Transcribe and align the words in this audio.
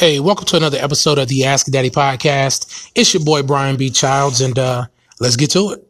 Hey, 0.00 0.18
welcome 0.18 0.46
to 0.46 0.56
another 0.56 0.78
episode 0.78 1.18
of 1.18 1.28
the 1.28 1.44
Ask 1.44 1.66
Daddy 1.66 1.90
podcast. 1.90 2.90
It's 2.94 3.12
your 3.12 3.22
boy 3.22 3.42
Brian 3.42 3.76
B. 3.76 3.90
Childs, 3.90 4.40
and 4.40 4.58
uh, 4.58 4.86
let's 5.20 5.36
get 5.36 5.50
to 5.50 5.72
it. 5.72 5.86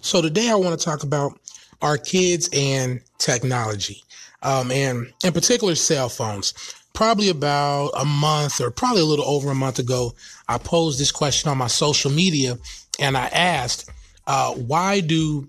So 0.00 0.22
today 0.22 0.48
I 0.48 0.54
want 0.54 0.78
to 0.78 0.84
talk 0.84 1.02
about 1.02 1.36
our 1.82 1.98
kids 1.98 2.48
and 2.52 3.00
technology, 3.18 4.04
um, 4.44 4.70
and 4.70 5.12
in 5.24 5.32
particular 5.32 5.74
cell 5.74 6.08
phones. 6.08 6.54
Probably 6.92 7.30
about 7.30 7.90
a 7.98 8.04
month 8.04 8.60
or 8.60 8.70
probably 8.70 9.02
a 9.02 9.04
little 9.04 9.24
over 9.24 9.50
a 9.50 9.54
month 9.56 9.80
ago, 9.80 10.14
I 10.48 10.58
posed 10.58 11.00
this 11.00 11.10
question 11.10 11.50
on 11.50 11.58
my 11.58 11.66
social 11.66 12.12
media 12.12 12.56
and 12.98 13.16
I 13.16 13.26
asked, 13.26 13.90
uh, 14.26 14.52
why 14.52 15.00
do 15.00 15.48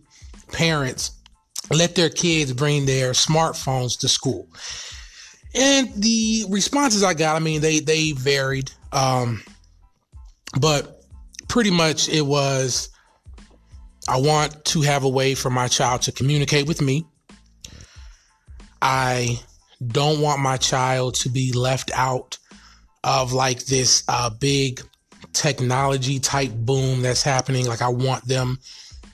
parents 0.51 1.11
let 1.71 1.95
their 1.95 2.09
kids 2.09 2.53
bring 2.53 2.85
their 2.85 3.11
smartphones 3.11 3.99
to 3.99 4.07
school? 4.07 4.47
And 5.53 5.93
the 5.95 6.45
responses 6.49 7.03
I 7.03 7.13
got, 7.13 7.35
I 7.35 7.39
mean, 7.39 7.61
they 7.61 7.79
they 7.79 8.11
varied, 8.11 8.71
um, 8.91 9.41
but 10.59 11.03
pretty 11.47 11.71
much 11.71 12.09
it 12.09 12.25
was, 12.25 12.89
I 14.09 14.19
want 14.19 14.65
to 14.65 14.81
have 14.81 15.03
a 15.03 15.09
way 15.09 15.35
for 15.35 15.49
my 15.49 15.67
child 15.67 16.01
to 16.03 16.11
communicate 16.11 16.67
with 16.67 16.81
me. 16.81 17.05
I 18.81 19.39
don't 19.85 20.21
want 20.21 20.41
my 20.41 20.57
child 20.57 21.15
to 21.15 21.29
be 21.29 21.53
left 21.53 21.91
out 21.93 22.37
of 23.03 23.31
like 23.33 23.65
this 23.65 24.03
uh, 24.07 24.29
big 24.29 24.81
technology 25.35 26.19
type 26.19 26.51
boom 26.51 27.01
that's 27.01 27.21
happening. 27.21 27.67
Like 27.67 27.81
I 27.81 27.89
want 27.89 28.25
them 28.27 28.59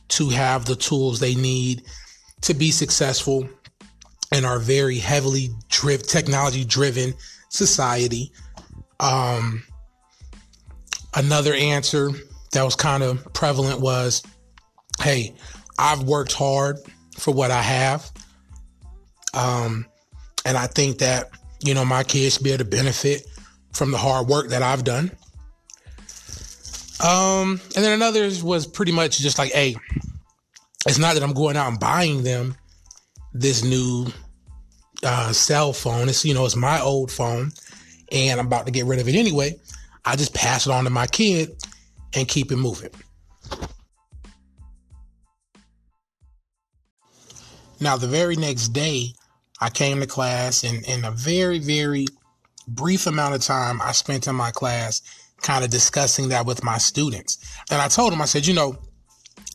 to 0.10 0.30
have 0.30 0.66
the 0.66 0.76
tools 0.76 1.20
they 1.20 1.36
need 1.36 1.84
to 2.42 2.54
be 2.54 2.72
successful 2.72 3.50
in 4.32 4.46
our 4.46 4.60
very 4.60 4.98
heavily 4.98 5.50
driven 5.70 6.06
technology 6.06 6.64
driven 6.64 7.14
society. 7.50 8.32
Um, 9.00 9.64
another 11.16 11.54
answer 11.54 12.12
that 12.54 12.64
was 12.64 12.76
kind 12.76 13.04
of 13.04 13.34
prevalent 13.34 13.82
was, 13.82 14.24
Hey, 15.02 15.34
I've 15.80 16.04
worked 16.04 16.34
hard 16.34 16.78
for 17.18 17.34
what 17.34 17.52
I 17.52 17.62
have. 17.62 18.12
Um, 19.34 19.86
and 20.46 20.58
I 20.58 20.68
think 20.68 21.00
that, 21.00 21.32
you 21.64 21.74
know, 21.74 21.86
my 21.86 22.04
kids 22.04 22.36
should 22.36 22.44
be 22.44 22.52
able 22.52 22.64
to 22.64 22.70
benefit 22.70 23.26
from 23.74 23.92
the 23.92 23.98
hard 23.98 24.28
work 24.28 24.50
that 24.50 24.62
I've 24.62 24.84
done. 24.84 25.12
Um, 27.04 27.60
and 27.76 27.84
then 27.84 27.94
another 27.94 28.30
was 28.44 28.68
pretty 28.68 28.92
much 28.92 29.20
just 29.20 29.40
like, 29.40 29.52
hey, 29.52 29.76
it's 30.88 31.00
not 31.00 31.16
that 31.16 31.24
I'm 31.24 31.34
going 31.34 31.58
out 31.58 31.68
and 31.68 31.80
buying 31.80 32.24
them 32.24 32.56
this 33.34 33.64
new 33.64 34.08
uh, 35.04 35.32
cell 35.32 35.74
phone. 35.74 36.10
It's 36.10 36.26
you 36.26 36.34
know, 36.34 36.46
it's 36.46 36.56
my 36.56 36.80
old 36.82 37.12
phone, 37.12 37.52
and 38.12 38.40
I'm 38.40 38.48
about 38.48 38.66
to 38.68 38.72
get 38.72 38.86
rid 38.86 39.00
of 39.00 39.08
it 39.08 39.16
anyway. 39.16 39.60
I 40.06 40.16
just 40.16 40.34
pass 40.34 40.66
it 40.66 40.72
on 40.72 40.84
to 40.84 40.90
my 40.90 41.08
kid 41.08 41.56
and 42.14 42.28
keep 42.28 42.52
it 42.52 42.58
moving. 42.58 42.92
Now, 47.80 47.98
the 47.98 48.08
very 48.08 48.36
next 48.36 48.70
day, 48.70 49.08
I 49.60 49.70
came 49.70 50.00
to 50.02 50.08
class, 50.08 50.64
and 50.64 50.86
in 50.88 51.04
a 51.04 51.12
very, 51.12 51.58
very 51.58 52.06
brief 52.68 53.08
amount 53.08 53.34
of 53.36 53.42
time 53.42 53.82
I 53.82 53.92
spent 53.92 54.28
in 54.28 54.36
my 54.36 54.52
class, 54.52 55.02
kind 55.42 55.64
of 55.64 55.70
discussing 55.70 56.30
that 56.30 56.46
with 56.46 56.64
my 56.64 56.78
students. 56.78 57.38
And 57.70 57.82
I 57.82 57.88
told 57.88 58.12
them, 58.14 58.22
I 58.22 58.26
said, 58.26 58.46
you 58.46 58.54
know, 58.54 58.78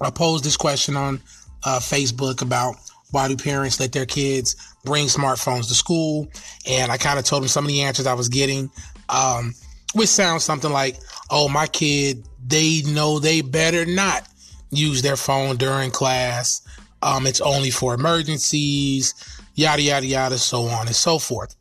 I 0.01 0.11
posed 0.11 0.45
this 0.45 0.57
question 0.57 0.97
on 0.97 1.21
uh, 1.65 1.79
Facebook 1.79 2.43
about 2.43 2.77
why 3.11 3.29
do 3.29 3.37
parents 3.37 3.81
let 3.81 3.93
their 3.93 4.07
kids 4.07 4.57
bring 4.85 5.07
smartphones 5.07 5.69
to 5.69 5.75
school? 5.75 6.29
And 6.69 6.91
I 6.91 6.97
kind 6.97 7.19
of 7.19 7.25
told 7.25 7.43
them 7.43 7.49
some 7.49 7.65
of 7.65 7.69
the 7.69 7.83
answers 7.83 8.07
I 8.07 8.15
was 8.15 8.29
getting, 8.29 8.71
um, 9.09 9.55
which 9.95 10.09
sounds 10.09 10.45
something 10.45 10.71
like, 10.71 10.97
oh, 11.31 11.49
my 11.49 11.67
kid, 11.67 12.27
they 12.47 12.83
know 12.83 13.19
they 13.19 13.41
better 13.41 13.87
not 13.87 14.27
use 14.71 15.03
their 15.03 15.17
phone 15.17 15.57
during 15.57 15.91
class. 15.91 16.63
Um, 17.03 17.27
it's 17.27 17.41
only 17.41 17.71
for 17.71 17.95
emergencies, 17.95 19.15
yada, 19.55 19.83
yada, 19.83 20.07
yada, 20.07 20.39
so 20.39 20.63
on 20.65 20.87
and 20.87 20.97
so 20.97 21.19
forth. 21.19 21.55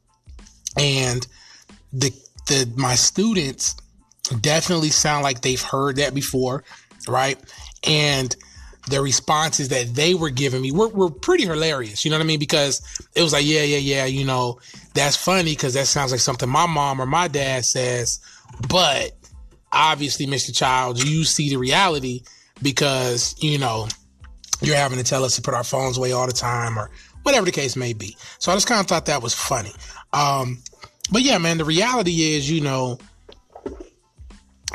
And 0.77 1.25
the, 1.93 2.11
the, 2.47 2.71
my 2.75 2.95
students 2.95 3.75
definitely 4.29 4.89
sound 4.89 5.23
like 5.23 5.41
they've 5.41 5.61
heard 5.61 5.97
that 5.97 6.13
before, 6.13 6.63
right? 7.07 7.37
And 7.87 8.35
the 8.89 9.01
responses 9.01 9.69
that 9.69 9.95
they 9.95 10.13
were 10.13 10.29
giving 10.29 10.61
me 10.61 10.71
were, 10.71 10.89
were 10.89 11.09
pretty 11.09 11.45
hilarious. 11.45 12.05
You 12.05 12.11
know 12.11 12.17
what 12.17 12.23
I 12.23 12.27
mean? 12.27 12.39
Because 12.39 12.81
it 13.15 13.21
was 13.21 13.33
like, 13.33 13.45
yeah, 13.45 13.63
yeah, 13.63 13.77
yeah, 13.77 14.05
you 14.05 14.25
know, 14.25 14.59
that's 14.93 15.15
funny 15.15 15.51
because 15.51 15.73
that 15.73 15.87
sounds 15.87 16.11
like 16.11 16.21
something 16.21 16.47
my 16.47 16.67
mom 16.67 16.99
or 16.99 17.05
my 17.05 17.27
dad 17.27 17.65
says. 17.65 18.19
But 18.69 19.11
obviously, 19.71 20.27
Mr. 20.27 20.55
Child, 20.55 21.03
you 21.03 21.23
see 21.23 21.49
the 21.49 21.57
reality 21.57 22.23
because, 22.61 23.35
you 23.39 23.57
know, 23.57 23.87
you're 24.61 24.75
having 24.75 24.97
to 24.97 25.03
tell 25.03 25.23
us 25.23 25.35
to 25.35 25.41
put 25.41 25.53
our 25.53 25.63
phones 25.63 25.97
away 25.97 26.11
all 26.11 26.27
the 26.27 26.33
time 26.33 26.77
or 26.77 26.89
whatever 27.23 27.45
the 27.45 27.51
case 27.51 27.75
may 27.75 27.93
be. 27.93 28.15
So 28.37 28.51
I 28.51 28.55
just 28.55 28.67
kind 28.67 28.79
of 28.79 28.87
thought 28.87 29.07
that 29.07 29.23
was 29.23 29.33
funny. 29.33 29.73
Um, 30.13 30.61
but 31.11 31.23
yeah, 31.23 31.37
man, 31.39 31.57
the 31.57 31.65
reality 31.65 32.35
is, 32.35 32.49
you 32.49 32.61
know, 32.61 32.99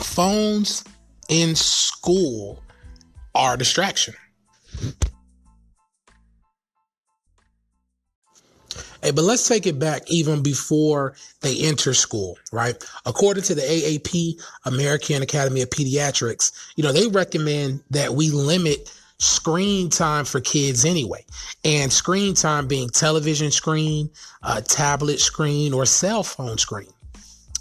phones 0.03 0.85
in 1.29 1.55
school 1.55 2.63
are 3.35 3.55
a 3.55 3.59
distraction. 3.59 4.15
Hey, 9.03 9.13
but 9.13 9.25
let's 9.25 9.49
take 9.49 9.67
it 9.67 9.79
back 9.79 10.03
even 10.09 10.43
before 10.43 11.15
they 11.41 11.59
enter 11.63 11.95
school, 11.95 12.39
right? 12.53 12.77
According 13.07 13.45
to 13.45 13.55
the 13.55 13.63
AAP, 13.63 14.43
American 14.67 15.23
Academy 15.23 15.63
of 15.63 15.71
Pediatrics, 15.71 16.53
you 16.77 16.85
know, 16.85 16.93
they 16.93 17.09
recommend 17.09 17.83
that 17.91 18.13
we 18.13 18.31
limit 18.31 18.93
screen 19.17 19.89
time 19.89 20.27
for 20.27 20.41
kids 20.41 20.85
anyway. 20.85 21.25
And 21.65 21.91
screen 21.91 22.35
time 22.35 22.67
being 22.67 22.91
television 22.91 23.51
screen, 23.51 24.11
uh, 24.43 24.61
tablet 24.63 25.21
screen, 25.21 25.73
or 25.73 25.87
cell 25.87 26.23
phone 26.23 26.59
screen. 26.59 26.91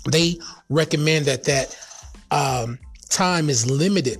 They 0.09 0.39
recommend 0.69 1.25
that 1.25 1.45
that 1.45 1.77
um, 2.31 2.79
time 3.09 3.49
is 3.49 3.69
limited. 3.69 4.19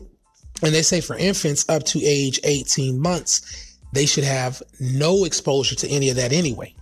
And 0.62 0.74
they 0.74 0.82
say 0.82 1.02
for 1.02 1.16
infants 1.16 1.68
up 1.70 1.84
to 1.86 2.04
age 2.04 2.40
18 2.44 3.00
months, 3.00 3.78
they 3.94 4.06
should 4.06 4.24
have 4.24 4.62
no 4.80 5.24
exposure 5.24 5.76
to 5.76 5.88
any 5.88 6.10
of 6.10 6.18
that 6.18 6.34
anyway. 6.34 6.74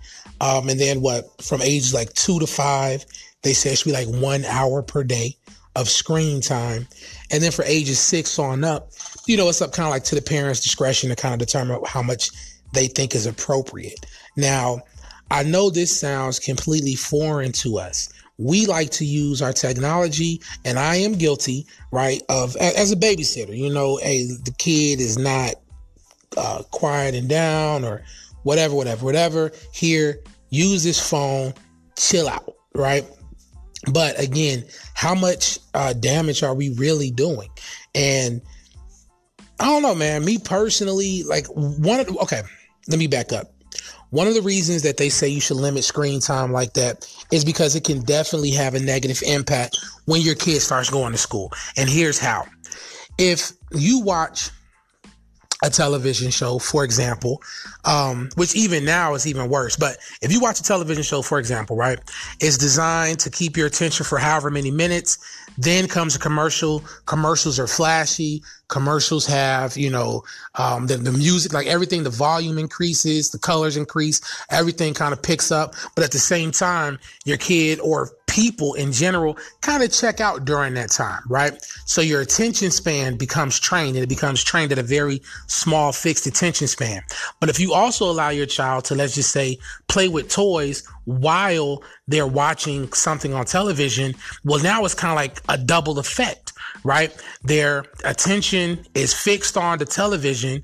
Um, 0.41 0.69
and 0.69 0.79
then 0.79 1.01
what 1.01 1.41
from 1.41 1.61
ages 1.61 1.93
like 1.93 2.13
two 2.13 2.39
to 2.39 2.47
five, 2.47 3.05
they 3.43 3.53
say 3.53 3.71
it 3.71 3.77
should 3.77 3.85
be 3.85 3.93
like 3.93 4.07
one 4.07 4.45
hour 4.45 4.81
per 4.81 5.03
day 5.03 5.35
of 5.75 5.89
screen 5.89 6.41
time. 6.41 6.87
And 7.31 7.41
then 7.41 7.51
for 7.51 7.63
ages 7.65 7.99
six 7.99 8.37
on 8.39 8.63
up, 8.63 8.91
you 9.27 9.37
know, 9.37 9.47
it's 9.47 9.61
up 9.61 9.73
kind 9.73 9.85
of 9.85 9.91
like 9.91 10.03
to 10.05 10.15
the 10.15 10.21
parents' 10.21 10.61
discretion 10.61 11.09
to 11.09 11.15
kind 11.15 11.33
of 11.33 11.39
determine 11.39 11.79
how 11.85 12.01
much 12.01 12.31
they 12.73 12.87
think 12.87 13.15
is 13.15 13.25
appropriate. 13.25 14.05
Now, 14.35 14.81
I 15.29 15.43
know 15.43 15.69
this 15.69 15.97
sounds 15.97 16.39
completely 16.39 16.95
foreign 16.95 17.51
to 17.53 17.77
us, 17.77 18.09
we 18.37 18.65
like 18.65 18.91
to 18.91 19.05
use 19.05 19.41
our 19.41 19.53
technology 19.53 20.41
and 20.63 20.77
I 20.77 20.97
am 20.97 21.13
guilty, 21.13 21.65
right, 21.91 22.21
of 22.29 22.55
as 22.57 22.91
a 22.91 22.95
babysitter, 22.95 23.55
you 23.55 23.73
know, 23.73 23.97
hey, 23.97 24.25
the 24.25 24.53
kid 24.57 24.99
is 24.99 25.17
not 25.17 25.55
uh, 26.35 26.61
quieting 26.71 27.27
down 27.27 27.83
or 27.83 28.03
whatever, 28.43 28.75
whatever, 28.75 29.05
whatever. 29.05 29.51
Here, 29.73 30.19
use 30.49 30.83
this 30.83 31.09
phone, 31.09 31.53
chill 31.97 32.29
out, 32.29 32.55
right? 32.75 33.05
But 33.91 34.19
again, 34.21 34.65
how 34.93 35.15
much 35.15 35.59
uh, 35.73 35.93
damage 35.93 36.43
are 36.43 36.53
we 36.53 36.69
really 36.75 37.11
doing? 37.11 37.49
And 37.95 38.41
I 39.59 39.65
don't 39.65 39.81
know, 39.81 39.95
man. 39.95 40.23
Me 40.25 40.37
personally, 40.37 41.23
like 41.23 41.47
one 41.47 41.99
of 41.99 42.15
okay, 42.17 42.41
let 42.87 42.99
me 42.99 43.07
back 43.07 43.33
up. 43.33 43.51
One 44.09 44.27
of 44.27 44.33
the 44.33 44.41
reasons 44.41 44.83
that 44.83 44.97
they 44.97 45.09
say 45.09 45.27
you 45.27 45.41
should 45.41 45.57
limit 45.57 45.83
screen 45.83 46.19
time 46.19 46.51
like 46.51 46.73
that 46.73 47.05
is 47.31 47.43
because 47.43 47.75
it 47.75 47.83
can 47.83 48.01
definitely 48.01 48.51
have 48.51 48.73
a 48.73 48.79
negative 48.79 49.21
impact 49.25 49.77
when 50.05 50.21
your 50.21 50.35
kid 50.35 50.61
starts 50.61 50.89
going 50.89 51.11
to 51.11 51.17
school. 51.17 51.51
And 51.75 51.89
here's 51.89 52.19
how. 52.19 52.45
If 53.17 53.51
you 53.73 53.99
watch 53.99 54.51
a 55.63 55.69
television 55.69 56.29
show, 56.29 56.59
for 56.59 56.83
example, 56.83 57.41
um, 57.85 58.29
which 58.35 58.55
even 58.55 58.85
now 58.85 59.15
is 59.15 59.25
even 59.25 59.49
worse. 59.49 59.75
But 59.75 59.97
if 60.21 60.31
you 60.31 60.39
watch 60.39 60.59
a 60.59 60.63
television 60.63 61.03
show, 61.03 61.21
for 61.21 61.39
example, 61.39 61.75
right, 61.75 61.99
it's 62.39 62.57
designed 62.57 63.19
to 63.21 63.29
keep 63.29 63.57
your 63.57 63.67
attention 63.67 64.05
for 64.05 64.19
however 64.19 64.51
many 64.51 64.71
minutes. 64.71 65.17
Then 65.57 65.87
comes 65.87 66.15
a 66.15 66.19
commercial. 66.19 66.83
Commercials 67.05 67.59
are 67.59 67.67
flashy. 67.67 68.43
commercials 68.67 69.25
have, 69.25 69.77
you 69.77 69.89
know, 69.89 70.23
um, 70.55 70.87
the, 70.87 70.97
the 70.97 71.11
music, 71.11 71.53
like 71.53 71.67
everything, 71.67 72.03
the 72.03 72.09
volume 72.09 72.57
increases, 72.57 73.29
the 73.29 73.39
colors 73.39 73.77
increase, 73.77 74.21
everything 74.49 74.93
kind 74.93 75.13
of 75.13 75.21
picks 75.21 75.51
up. 75.51 75.73
But 75.95 76.03
at 76.03 76.11
the 76.11 76.19
same 76.19 76.51
time, 76.51 76.99
your 77.25 77.37
kid 77.37 77.79
or 77.79 78.11
people 78.27 78.73
in 78.73 78.91
general 78.91 79.37
kind 79.61 79.81
of 79.83 79.91
check 79.91 80.19
out 80.19 80.45
during 80.45 80.73
that 80.75 80.91
time, 80.91 81.21
right? 81.27 81.53
So 81.87 82.01
your 82.01 82.19
attention 82.19 82.69
span 82.69 83.15
becomes 83.15 83.59
trained 83.59 83.95
and 83.95 84.03
it 84.03 84.09
becomes 84.09 84.43
trained 84.43 84.73
at 84.73 84.77
a 84.77 84.83
very 84.83 85.21
small 85.47 85.93
fixed 85.93 86.27
attention 86.27 86.67
span. 86.67 87.01
But 87.39 87.49
if 87.49 87.61
you 87.61 87.73
also 87.73 88.11
allow 88.11 88.29
your 88.29 88.45
child 88.45 88.83
to, 88.85 88.95
let's 88.95 89.15
just 89.15 89.31
say, 89.31 89.57
play 89.87 90.09
with 90.09 90.29
toys 90.29 90.83
while 91.05 91.81
they're 92.07 92.27
watching 92.27 92.91
something 92.91 93.33
on 93.33 93.45
television, 93.45 94.15
well, 94.43 94.61
now 94.61 94.83
it's 94.83 94.93
kind 94.93 95.11
of 95.11 95.15
like 95.15 95.41
a 95.47 95.57
double 95.57 95.97
effect, 95.97 96.51
right? 96.83 97.15
Their 97.43 97.85
attention 98.03 98.85
is 98.93 99.13
fixed 99.13 99.55
on 99.55 99.79
the 99.79 99.85
television 99.85 100.63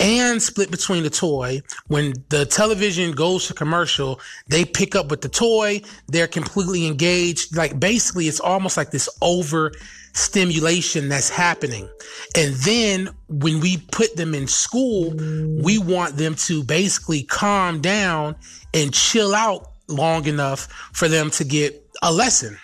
and 0.00 0.42
split 0.42 0.70
between 0.72 1.04
the 1.04 1.10
toy. 1.10 1.62
When 1.86 2.14
the 2.30 2.44
television 2.46 3.12
goes 3.12 3.46
to 3.46 3.54
commercial, 3.54 4.20
they 4.48 4.64
pick 4.64 4.96
up 4.96 5.08
with 5.08 5.20
the 5.20 5.28
toy. 5.28 5.82
They're 6.08 6.28
completely 6.28 6.86
engaged. 6.86 7.56
Like 7.56 7.78
basically 7.78 8.26
it's 8.26 8.40
almost 8.40 8.76
like 8.76 8.90
this 8.90 9.08
over 9.22 9.72
stimulation 10.12 11.08
that's 11.08 11.28
happening. 11.30 11.88
And 12.36 12.54
then 12.56 13.10
when 13.28 13.60
we 13.60 13.78
put 13.92 14.16
them 14.16 14.34
in 14.34 14.46
school, 14.46 15.14
we 15.62 15.78
want 15.78 16.16
them 16.16 16.34
to 16.46 16.62
basically 16.64 17.22
calm 17.22 17.80
down 17.80 18.36
and 18.74 18.92
chill 18.92 19.34
out 19.34 19.72
long 19.88 20.26
enough 20.26 20.68
for 20.92 21.08
them 21.08 21.30
to 21.32 21.44
get 21.44 21.84
a 22.02 22.12
lesson. 22.12 22.58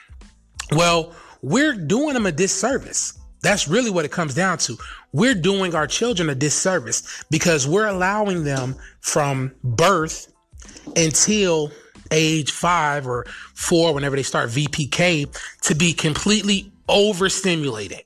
Well, 0.73 1.15
we're 1.43 1.75
doing 1.75 2.15
them 2.15 2.27
a 2.27 2.33
disservice. 2.33 3.19
That's 3.43 3.69
really 3.69 3.91
what 3.91 4.05
it 4.05 4.11
comes 4.11 4.35
down 4.35 4.59
to 4.59 4.79
we're 5.15 5.35
doing 5.35 5.77
our 5.77 5.87
children 5.87 6.29
a 6.29 6.35
disservice 6.35 7.25
because 7.31 7.69
we're 7.69 7.87
allowing 7.87 8.43
them 8.43 8.75
from 9.01 9.55
birth 9.63 10.33
until 10.97 11.71
age 12.11 12.51
five 12.51 13.07
or 13.07 13.25
four, 13.55 13.95
whenever 13.95 14.17
they 14.17 14.25
start 14.25 14.51
VPK, 14.51 15.33
to 15.63 15.75
be 15.77 15.93
completely 15.93 16.73
overstimulated, 16.89 18.03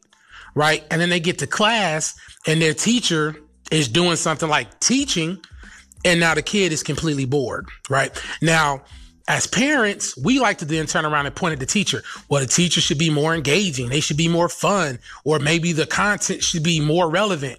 right? 0.54 0.84
And 0.90 1.00
then 1.00 1.10
they 1.10 1.20
get 1.20 1.38
to 1.38 1.46
class 1.46 2.18
and 2.46 2.62
their 2.62 2.74
teacher 2.74 3.36
is 3.70 3.88
doing 3.88 4.16
something 4.16 4.48
like 4.48 4.80
teaching, 4.80 5.38
and 6.04 6.20
now 6.20 6.34
the 6.34 6.42
kid 6.42 6.72
is 6.72 6.82
completely 6.82 7.24
bored, 7.24 7.66
right? 7.90 8.10
Now, 8.40 8.82
as 9.26 9.46
parents, 9.46 10.16
we 10.16 10.40
like 10.40 10.58
to 10.58 10.64
then 10.64 10.86
turn 10.86 11.04
around 11.04 11.26
and 11.26 11.34
point 11.36 11.52
at 11.52 11.58
the 11.58 11.66
teacher. 11.66 12.02
Well, 12.30 12.40
the 12.40 12.46
teacher 12.46 12.80
should 12.80 12.98
be 12.98 13.10
more 13.10 13.34
engaging. 13.34 13.90
They 13.90 14.00
should 14.00 14.16
be 14.16 14.28
more 14.28 14.48
fun, 14.48 14.98
or 15.24 15.38
maybe 15.38 15.72
the 15.72 15.86
content 15.86 16.42
should 16.42 16.62
be 16.62 16.80
more 16.80 17.10
relevant. 17.10 17.58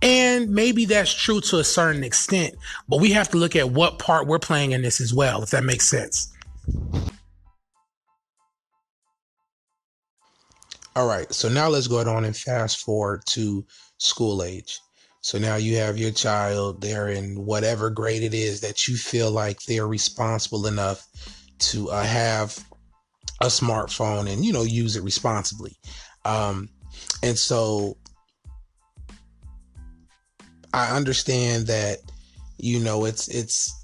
And 0.00 0.50
maybe 0.50 0.84
that's 0.84 1.12
true 1.12 1.40
to 1.40 1.58
a 1.58 1.64
certain 1.64 2.04
extent, 2.04 2.54
but 2.88 3.00
we 3.00 3.10
have 3.12 3.28
to 3.30 3.36
look 3.36 3.56
at 3.56 3.70
what 3.70 3.98
part 3.98 4.28
we're 4.28 4.38
playing 4.38 4.70
in 4.70 4.82
this 4.82 5.00
as 5.00 5.12
well, 5.12 5.42
if 5.42 5.50
that 5.50 5.64
makes 5.64 5.88
sense. 5.88 6.32
All 10.98 11.06
right, 11.06 11.32
so 11.32 11.48
now 11.48 11.68
let's 11.68 11.86
go 11.86 12.00
on 12.00 12.24
and 12.24 12.36
fast 12.36 12.80
forward 12.80 13.22
to 13.26 13.64
school 13.98 14.42
age. 14.42 14.80
So 15.20 15.38
now 15.38 15.54
you 15.54 15.76
have 15.76 15.96
your 15.96 16.10
child, 16.10 16.80
they're 16.80 17.06
in 17.06 17.44
whatever 17.44 17.88
grade 17.88 18.24
it 18.24 18.34
is 18.34 18.62
that 18.62 18.88
you 18.88 18.96
feel 18.96 19.30
like 19.30 19.62
they're 19.62 19.86
responsible 19.86 20.66
enough 20.66 21.06
to 21.60 21.88
uh, 21.92 22.02
have 22.02 22.58
a 23.40 23.46
smartphone 23.46 24.28
and, 24.28 24.44
you 24.44 24.52
know, 24.52 24.64
use 24.64 24.96
it 24.96 25.04
responsibly. 25.04 25.76
Um, 26.24 26.68
and 27.22 27.38
so 27.38 27.96
I 30.74 30.96
understand 30.96 31.68
that, 31.68 31.98
you 32.56 32.80
know, 32.80 33.04
it's, 33.04 33.28
it's, 33.28 33.77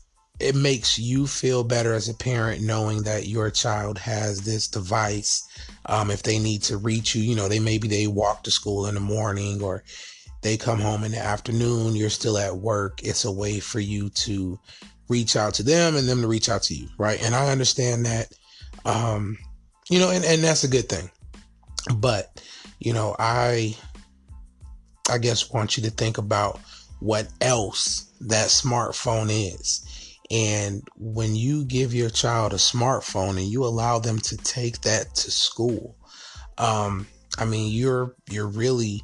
it 0.44 0.54
makes 0.54 0.98
you 0.98 1.26
feel 1.26 1.64
better 1.64 1.94
as 1.94 2.08
a 2.08 2.14
parent 2.14 2.62
knowing 2.62 3.02
that 3.04 3.26
your 3.26 3.50
child 3.50 3.98
has 3.98 4.42
this 4.42 4.68
device. 4.68 5.48
Um, 5.86 6.10
if 6.10 6.22
they 6.22 6.38
need 6.38 6.62
to 6.64 6.76
reach 6.76 7.14
you, 7.14 7.22
you 7.22 7.34
know, 7.34 7.48
they 7.48 7.58
maybe 7.58 7.88
they 7.88 8.06
walk 8.06 8.42
to 8.42 8.50
school 8.50 8.86
in 8.86 8.94
the 8.94 9.00
morning 9.00 9.62
or 9.62 9.84
they 10.42 10.58
come 10.58 10.78
home 10.78 11.02
in 11.02 11.12
the 11.12 11.18
afternoon, 11.18 11.96
you're 11.96 12.10
still 12.10 12.36
at 12.36 12.58
work. 12.58 13.02
It's 13.02 13.24
a 13.24 13.32
way 13.32 13.58
for 13.58 13.80
you 13.80 14.10
to 14.10 14.58
reach 15.08 15.34
out 15.34 15.54
to 15.54 15.62
them 15.62 15.96
and 15.96 16.06
them 16.06 16.20
to 16.20 16.28
reach 16.28 16.50
out 16.50 16.62
to 16.64 16.74
you, 16.74 16.88
right? 16.98 17.22
And 17.22 17.34
I 17.34 17.50
understand 17.50 18.04
that, 18.04 18.32
um, 18.84 19.38
you 19.88 19.98
know, 19.98 20.10
and, 20.10 20.24
and 20.26 20.44
that's 20.44 20.64
a 20.64 20.68
good 20.68 20.90
thing. 20.90 21.10
But, 21.96 22.42
you 22.80 22.92
know, 22.92 23.16
I, 23.18 23.76
I 25.08 25.16
guess 25.16 25.50
want 25.50 25.78
you 25.78 25.82
to 25.84 25.90
think 25.90 26.18
about 26.18 26.60
what 27.00 27.28
else 27.40 28.12
that 28.20 28.48
smartphone 28.48 29.28
is. 29.30 29.86
And 30.30 30.82
when 30.96 31.36
you 31.36 31.64
give 31.64 31.94
your 31.94 32.10
child 32.10 32.52
a 32.52 32.56
smartphone 32.56 33.30
and 33.30 33.46
you 33.46 33.64
allow 33.64 33.98
them 33.98 34.18
to 34.20 34.36
take 34.38 34.80
that 34.82 35.14
to 35.16 35.30
school, 35.30 35.96
um, 36.58 37.06
I 37.38 37.44
mean, 37.44 37.72
you're, 37.72 38.14
you're 38.30 38.48
really, 38.48 39.02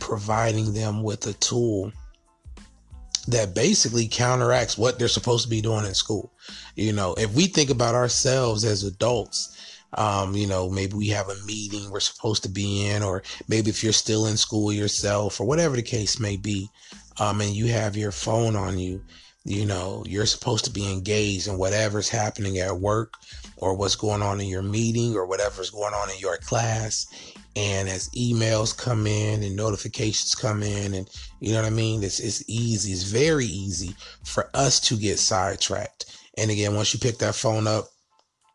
providing 0.00 0.72
them 0.72 1.02
with 1.02 1.26
a 1.26 1.34
tool 1.34 1.92
that 3.28 3.54
basically 3.54 4.08
counteracts 4.08 4.76
what 4.76 4.98
they're 4.98 5.06
supposed 5.06 5.44
to 5.44 5.50
be 5.50 5.60
doing 5.60 5.84
in 5.84 5.94
school. 5.94 6.32
You 6.74 6.92
know, 6.92 7.14
if 7.14 7.32
we 7.34 7.46
think 7.46 7.70
about 7.70 7.94
ourselves 7.94 8.64
as 8.64 8.82
adults, 8.82 9.56
um, 9.94 10.34
you 10.34 10.46
know, 10.46 10.70
maybe 10.70 10.94
we 10.94 11.08
have 11.08 11.28
a 11.28 11.44
meeting 11.44 11.90
we're 11.90 12.00
supposed 12.00 12.42
to 12.44 12.48
be 12.48 12.86
in, 12.88 13.02
or 13.02 13.22
maybe 13.46 13.70
if 13.70 13.84
you're 13.84 13.92
still 13.92 14.26
in 14.26 14.36
school 14.36 14.72
yourself, 14.72 15.38
or 15.38 15.46
whatever 15.46 15.76
the 15.76 15.82
case 15.82 16.18
may 16.18 16.36
be, 16.36 16.68
um, 17.18 17.40
and 17.40 17.50
you 17.50 17.66
have 17.66 17.96
your 17.96 18.12
phone 18.12 18.56
on 18.56 18.78
you, 18.78 19.02
you 19.44 19.64
know, 19.64 20.04
you're 20.06 20.26
supposed 20.26 20.64
to 20.66 20.70
be 20.70 20.90
engaged 20.92 21.48
in 21.48 21.56
whatever's 21.56 22.08
happening 22.08 22.58
at 22.58 22.78
work 22.78 23.14
or 23.56 23.74
what's 23.74 23.96
going 23.96 24.22
on 24.22 24.40
in 24.40 24.46
your 24.46 24.62
meeting 24.62 25.14
or 25.14 25.26
whatever's 25.26 25.70
going 25.70 25.94
on 25.94 26.10
in 26.10 26.18
your 26.18 26.36
class. 26.38 27.06
And 27.56 27.88
as 27.88 28.10
emails 28.10 28.76
come 28.76 29.06
in 29.06 29.42
and 29.42 29.56
notifications 29.56 30.34
come 30.34 30.62
in, 30.62 30.94
and 30.94 31.08
you 31.40 31.52
know 31.52 31.62
what 31.62 31.66
I 31.66 31.70
mean, 31.70 32.02
it's, 32.02 32.20
it's 32.20 32.48
easy, 32.48 32.92
it's 32.92 33.02
very 33.02 33.46
easy 33.46 33.94
for 34.24 34.50
us 34.54 34.78
to 34.80 34.96
get 34.96 35.18
sidetracked. 35.18 36.16
And 36.38 36.50
again, 36.50 36.76
once 36.76 36.94
you 36.94 37.00
pick 37.00 37.18
that 37.18 37.34
phone 37.34 37.66
up, 37.66 37.86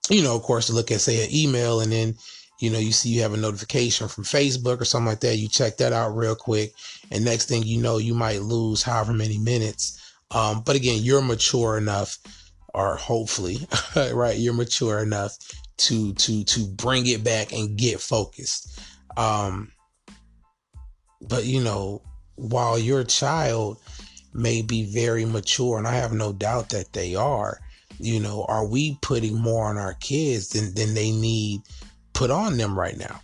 you 0.09 0.23
know, 0.23 0.35
of 0.35 0.43
course, 0.43 0.67
to 0.67 0.73
look 0.73 0.91
at, 0.91 1.01
say, 1.01 1.23
an 1.23 1.33
email, 1.33 1.81
and 1.81 1.91
then, 1.91 2.15
you 2.61 2.69
know, 2.69 2.79
you 2.79 2.91
see 2.91 3.09
you 3.09 3.21
have 3.21 3.33
a 3.33 3.37
notification 3.37 4.07
from 4.07 4.23
Facebook 4.23 4.79
or 4.79 4.85
something 4.85 5.07
like 5.07 5.19
that. 5.21 5.37
You 5.37 5.49
check 5.49 5.77
that 5.77 5.93
out 5.93 6.15
real 6.15 6.35
quick. 6.35 6.73
And 7.11 7.25
next 7.25 7.49
thing 7.49 7.63
you 7.63 7.81
know, 7.81 7.97
you 7.97 8.13
might 8.13 8.41
lose 8.41 8.81
however 8.81 9.13
many 9.13 9.37
minutes. 9.37 10.04
Um, 10.35 10.63
but 10.65 10.75
again, 10.75 10.99
you're 11.01 11.21
mature 11.21 11.77
enough, 11.77 12.17
or 12.73 12.97
hopefully, 12.97 13.57
right, 13.95 14.37
you're 14.37 14.53
mature 14.53 15.01
enough 15.01 15.37
to 15.77 16.13
to 16.13 16.43
to 16.43 16.67
bring 16.67 17.07
it 17.07 17.23
back 17.23 17.53
and 17.53 17.77
get 17.77 18.01
focused. 18.01 18.79
Um, 19.15 19.71
but 21.21 21.45
you 21.45 21.63
know, 21.63 22.01
while 22.35 22.77
your 22.77 23.05
child 23.05 23.77
may 24.33 24.61
be 24.61 24.83
very 24.93 25.23
mature, 25.23 25.77
and 25.77 25.87
I 25.87 25.93
have 25.95 26.11
no 26.11 26.33
doubt 26.33 26.69
that 26.69 26.91
they 26.91 27.15
are, 27.15 27.57
you 27.97 28.19
know, 28.19 28.43
are 28.49 28.67
we 28.67 28.97
putting 29.01 29.39
more 29.39 29.69
on 29.69 29.77
our 29.77 29.93
kids 29.93 30.49
than, 30.49 30.75
than 30.75 30.93
they 30.95 31.11
need 31.11 31.61
put 32.11 32.29
on 32.29 32.57
them 32.57 32.77
right 32.77 32.97
now? 32.97 33.21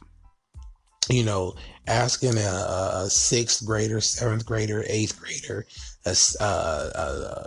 You 1.09 1.25
know, 1.25 1.55
asking 1.87 2.37
a, 2.37 3.01
a 3.03 3.09
sixth 3.09 3.65
grader, 3.65 4.01
seventh 4.01 4.45
grader, 4.45 4.83
eighth 4.87 5.19
grader, 5.19 5.65
a, 6.05 6.15
a, 6.39 6.43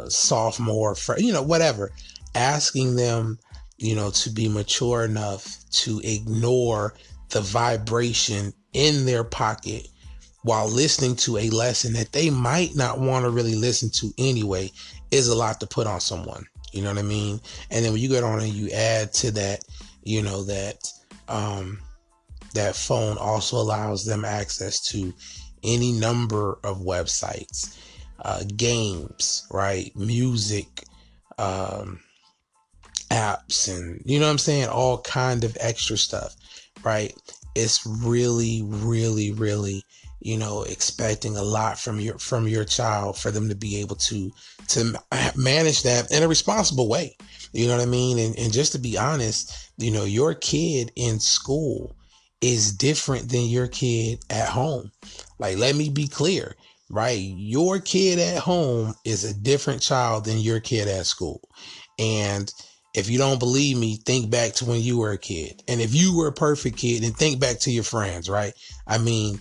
a 0.04 0.10
sophomore, 0.10 0.96
you 1.18 1.32
know, 1.32 1.42
whatever, 1.42 1.92
asking 2.34 2.96
them 2.96 3.38
you 3.78 3.94
know, 3.94 4.10
to 4.10 4.30
be 4.30 4.48
mature 4.48 5.04
enough 5.04 5.58
to 5.70 6.00
ignore 6.04 6.94
the 7.30 7.40
vibration 7.40 8.52
in 8.72 9.04
their 9.04 9.24
pocket 9.24 9.88
while 10.42 10.68
listening 10.68 11.16
to 11.16 11.38
a 11.38 11.50
lesson 11.50 11.94
that 11.94 12.12
they 12.12 12.30
might 12.30 12.74
not 12.76 13.00
want 13.00 13.24
to 13.24 13.30
really 13.30 13.54
listen 13.54 13.90
to 13.90 14.12
anyway 14.18 14.70
is 15.10 15.28
a 15.28 15.34
lot 15.34 15.58
to 15.60 15.66
put 15.66 15.86
on 15.86 16.00
someone. 16.00 16.44
You 16.72 16.82
know 16.82 16.90
what 16.90 16.98
I 16.98 17.02
mean? 17.02 17.40
And 17.70 17.84
then 17.84 17.92
when 17.92 18.00
you 18.00 18.08
get 18.08 18.24
on 18.24 18.40
and 18.40 18.52
you 18.52 18.70
add 18.70 19.12
to 19.14 19.30
that, 19.32 19.64
you 20.02 20.22
know, 20.22 20.44
that 20.44 20.76
um 21.28 21.80
that 22.54 22.76
phone 22.76 23.18
also 23.18 23.56
allows 23.56 24.04
them 24.04 24.24
access 24.24 24.80
to 24.80 25.12
any 25.62 25.92
number 25.92 26.58
of 26.64 26.78
websites, 26.78 27.78
uh, 28.20 28.42
games, 28.56 29.46
right? 29.50 29.94
Music, 29.96 30.84
um, 31.38 32.00
apps 33.10 33.68
and 33.74 34.00
you 34.04 34.18
know 34.18 34.26
what 34.26 34.32
I'm 34.32 34.38
saying? 34.38 34.68
All 34.68 35.00
kind 35.02 35.44
of 35.44 35.56
extra 35.60 35.96
stuff 35.96 36.36
right? 36.84 37.14
It's 37.54 37.86
really 37.86 38.62
really 38.64 39.32
really 39.32 39.82
you 40.20 40.36
know 40.36 40.62
expecting 40.62 41.36
a 41.36 41.42
lot 41.42 41.78
from 41.78 41.98
your 42.00 42.18
from 42.18 42.46
your 42.46 42.64
child 42.64 43.18
for 43.18 43.30
them 43.30 43.48
to 43.48 43.54
be 43.54 43.80
able 43.80 43.96
to 43.96 44.30
to 44.68 44.94
manage 45.36 45.82
that 45.82 46.12
in 46.12 46.22
a 46.22 46.28
responsible 46.28 46.88
way. 46.88 47.16
You 47.52 47.68
know 47.68 47.76
what 47.76 47.82
I 47.82 47.86
mean? 47.86 48.18
And, 48.18 48.38
and 48.38 48.52
just 48.52 48.72
to 48.72 48.78
be 48.78 48.98
honest 48.98 49.72
you 49.78 49.90
know 49.90 50.04
your 50.04 50.34
kid 50.34 50.92
in 50.94 51.18
school 51.18 51.96
is 52.44 52.72
different 52.72 53.30
than 53.30 53.46
your 53.46 53.66
kid 53.66 54.22
at 54.28 54.50
home 54.50 54.92
Like, 55.38 55.56
let 55.56 55.74
me 55.74 55.88
be 55.88 56.06
clear, 56.06 56.54
right? 56.90 57.18
Your 57.18 57.80
kid 57.80 58.18
at 58.18 58.38
home 58.38 58.94
is 59.06 59.24
a 59.24 59.32
different 59.32 59.80
child 59.80 60.26
than 60.26 60.38
your 60.38 60.60
kid 60.60 60.86
at 60.86 61.06
school. 61.06 61.40
And 61.98 62.52
if 62.94 63.08
you 63.08 63.16
don't 63.16 63.38
believe 63.40 63.78
me, 63.78 63.96
think 63.96 64.30
back 64.30 64.52
to 64.54 64.66
when 64.66 64.82
you 64.82 64.98
were 64.98 65.12
a 65.12 65.18
kid. 65.18 65.62
And 65.68 65.80
if 65.80 65.94
you 65.94 66.14
were 66.14 66.26
a 66.26 66.32
perfect 66.32 66.76
kid, 66.76 67.02
then 67.02 67.12
think 67.12 67.40
back 67.40 67.60
to 67.60 67.70
your 67.70 67.82
friends, 67.82 68.28
right? 68.28 68.52
I 68.86 68.98
mean, 68.98 69.40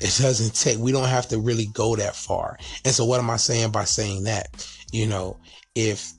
it 0.00 0.18
doesn't 0.20 0.56
take, 0.56 0.78
we 0.78 0.90
don't 0.90 1.08
have 1.08 1.28
to 1.28 1.38
really 1.38 1.66
go 1.66 1.94
that 1.94 2.16
far. 2.16 2.58
And 2.84 2.92
so, 2.92 3.04
what 3.04 3.20
am 3.20 3.30
I 3.30 3.36
saying 3.36 3.70
by 3.70 3.84
saying 3.84 4.24
that? 4.24 4.68
You 4.90 5.06
know, 5.06 5.38
if 5.76 6.12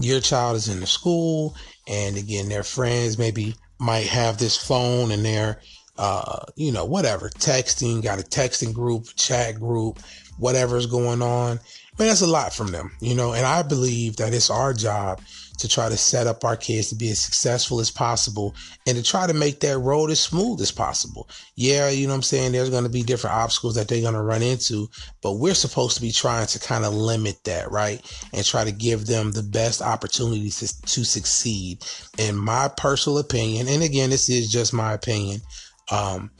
your 0.00 0.20
child 0.20 0.56
is 0.56 0.68
in 0.68 0.80
the 0.80 0.86
school 0.86 1.54
and 1.86 2.16
again, 2.16 2.48
their 2.48 2.62
friends 2.62 3.18
maybe 3.18 3.54
might 3.80 4.06
have 4.06 4.38
this 4.38 4.56
phone 4.56 5.10
and 5.10 5.24
they're, 5.24 5.60
uh, 5.98 6.44
you 6.56 6.70
know, 6.70 6.84
whatever, 6.84 7.30
texting, 7.30 8.02
got 8.02 8.20
a 8.20 8.22
texting 8.22 8.72
group, 8.72 9.06
chat 9.16 9.58
group, 9.58 9.98
whatever's 10.38 10.86
going 10.86 11.22
on. 11.22 11.58
But 11.96 12.04
that's 12.04 12.22
a 12.22 12.26
lot 12.26 12.54
from 12.54 12.68
them, 12.68 12.92
you 13.00 13.14
know, 13.14 13.32
and 13.32 13.44
I 13.44 13.62
believe 13.62 14.16
that 14.16 14.32
it's 14.32 14.50
our 14.50 14.72
job 14.72 15.20
to 15.60 15.68
try 15.68 15.90
to 15.90 15.96
set 15.96 16.26
up 16.26 16.42
our 16.42 16.56
kids 16.56 16.88
to 16.88 16.94
be 16.94 17.10
as 17.10 17.20
successful 17.20 17.80
as 17.80 17.90
possible 17.90 18.54
and 18.86 18.96
to 18.96 19.02
try 19.02 19.26
to 19.26 19.34
make 19.34 19.60
that 19.60 19.78
road 19.78 20.10
as 20.10 20.18
smooth 20.18 20.58
as 20.60 20.72
possible. 20.72 21.28
Yeah, 21.54 21.90
you 21.90 22.06
know 22.06 22.14
what 22.14 22.16
I'm 22.16 22.22
saying? 22.22 22.52
There's 22.52 22.70
going 22.70 22.84
to 22.84 22.90
be 22.90 23.02
different 23.02 23.36
obstacles 23.36 23.74
that 23.74 23.86
they're 23.86 24.00
going 24.00 24.14
to 24.14 24.22
run 24.22 24.42
into, 24.42 24.88
but 25.20 25.34
we're 25.34 25.54
supposed 25.54 25.96
to 25.96 26.02
be 26.02 26.12
trying 26.12 26.46
to 26.46 26.58
kind 26.58 26.86
of 26.86 26.94
limit 26.94 27.44
that, 27.44 27.70
right? 27.70 28.00
And 28.32 28.44
try 28.44 28.64
to 28.64 28.72
give 28.72 29.06
them 29.06 29.32
the 29.32 29.42
best 29.42 29.82
opportunities 29.82 30.60
to, 30.60 30.82
to 30.94 31.04
succeed. 31.04 31.84
In 32.16 32.36
my 32.36 32.70
personal 32.74 33.18
opinion, 33.18 33.68
and 33.68 33.82
again, 33.82 34.10
this 34.10 34.30
is 34.30 34.50
just 34.50 34.72
my 34.72 34.94
opinion, 34.94 35.42
um, 35.90 36.30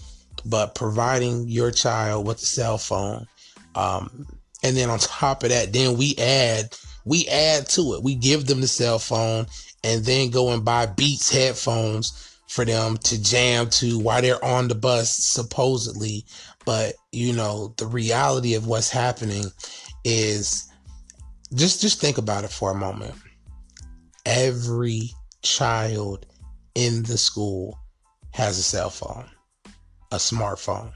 but 0.47 0.75
providing 0.75 1.47
your 1.47 1.71
child 1.71 2.27
with 2.27 2.39
a 2.39 2.47
cell 2.47 2.79
phone, 2.79 3.27
um, 3.75 4.27
and 4.63 4.77
then 4.77 4.89
on 4.89 4.99
top 4.99 5.43
of 5.43 5.51
that, 5.51 5.73
then 5.75 5.99
we 5.99 6.15
add 6.17 6.75
we 7.05 7.27
add 7.29 7.69
to 7.71 7.95
it. 7.95 8.03
We 8.03 8.15
give 8.15 8.47
them 8.47 8.61
the 8.61 8.69
cell 8.69 8.99
phone 8.99 9.47
and 9.83 10.05
then 10.05 10.31
go 10.31 10.51
and 10.51 10.65
buy 10.65 10.87
Beats 10.87 11.31
headphones 11.31 12.37
for 12.49 12.65
them 12.65 12.97
to 12.99 13.23
jam 13.23 13.71
to 13.71 13.99
while 13.99 14.21
they're 14.21 14.45
on 14.45 14.69
the 14.69 14.75
bus, 14.75 15.11
supposedly. 15.11 16.25
But 16.65 16.95
you 17.13 17.33
know, 17.33 17.75
the 17.79 17.87
reality 17.87 18.55
of 18.55 18.67
what's 18.67 18.91
happening 18.91 19.45
is 20.05 20.69
just 21.55 21.81
just 21.81 22.01
think 22.01 22.19
about 22.19 22.45
it 22.45 22.51
for 22.51 22.71
a 22.71 22.75
moment. 22.75 23.15
Every 24.27 25.11
child 25.43 26.27
in 26.75 27.03
the 27.05 27.19
school 27.19 27.79
has 28.33 28.59
a 28.59 28.63
cell 28.63 28.91
phone, 28.91 29.27
a 30.13 30.17
smartphone. 30.17 30.95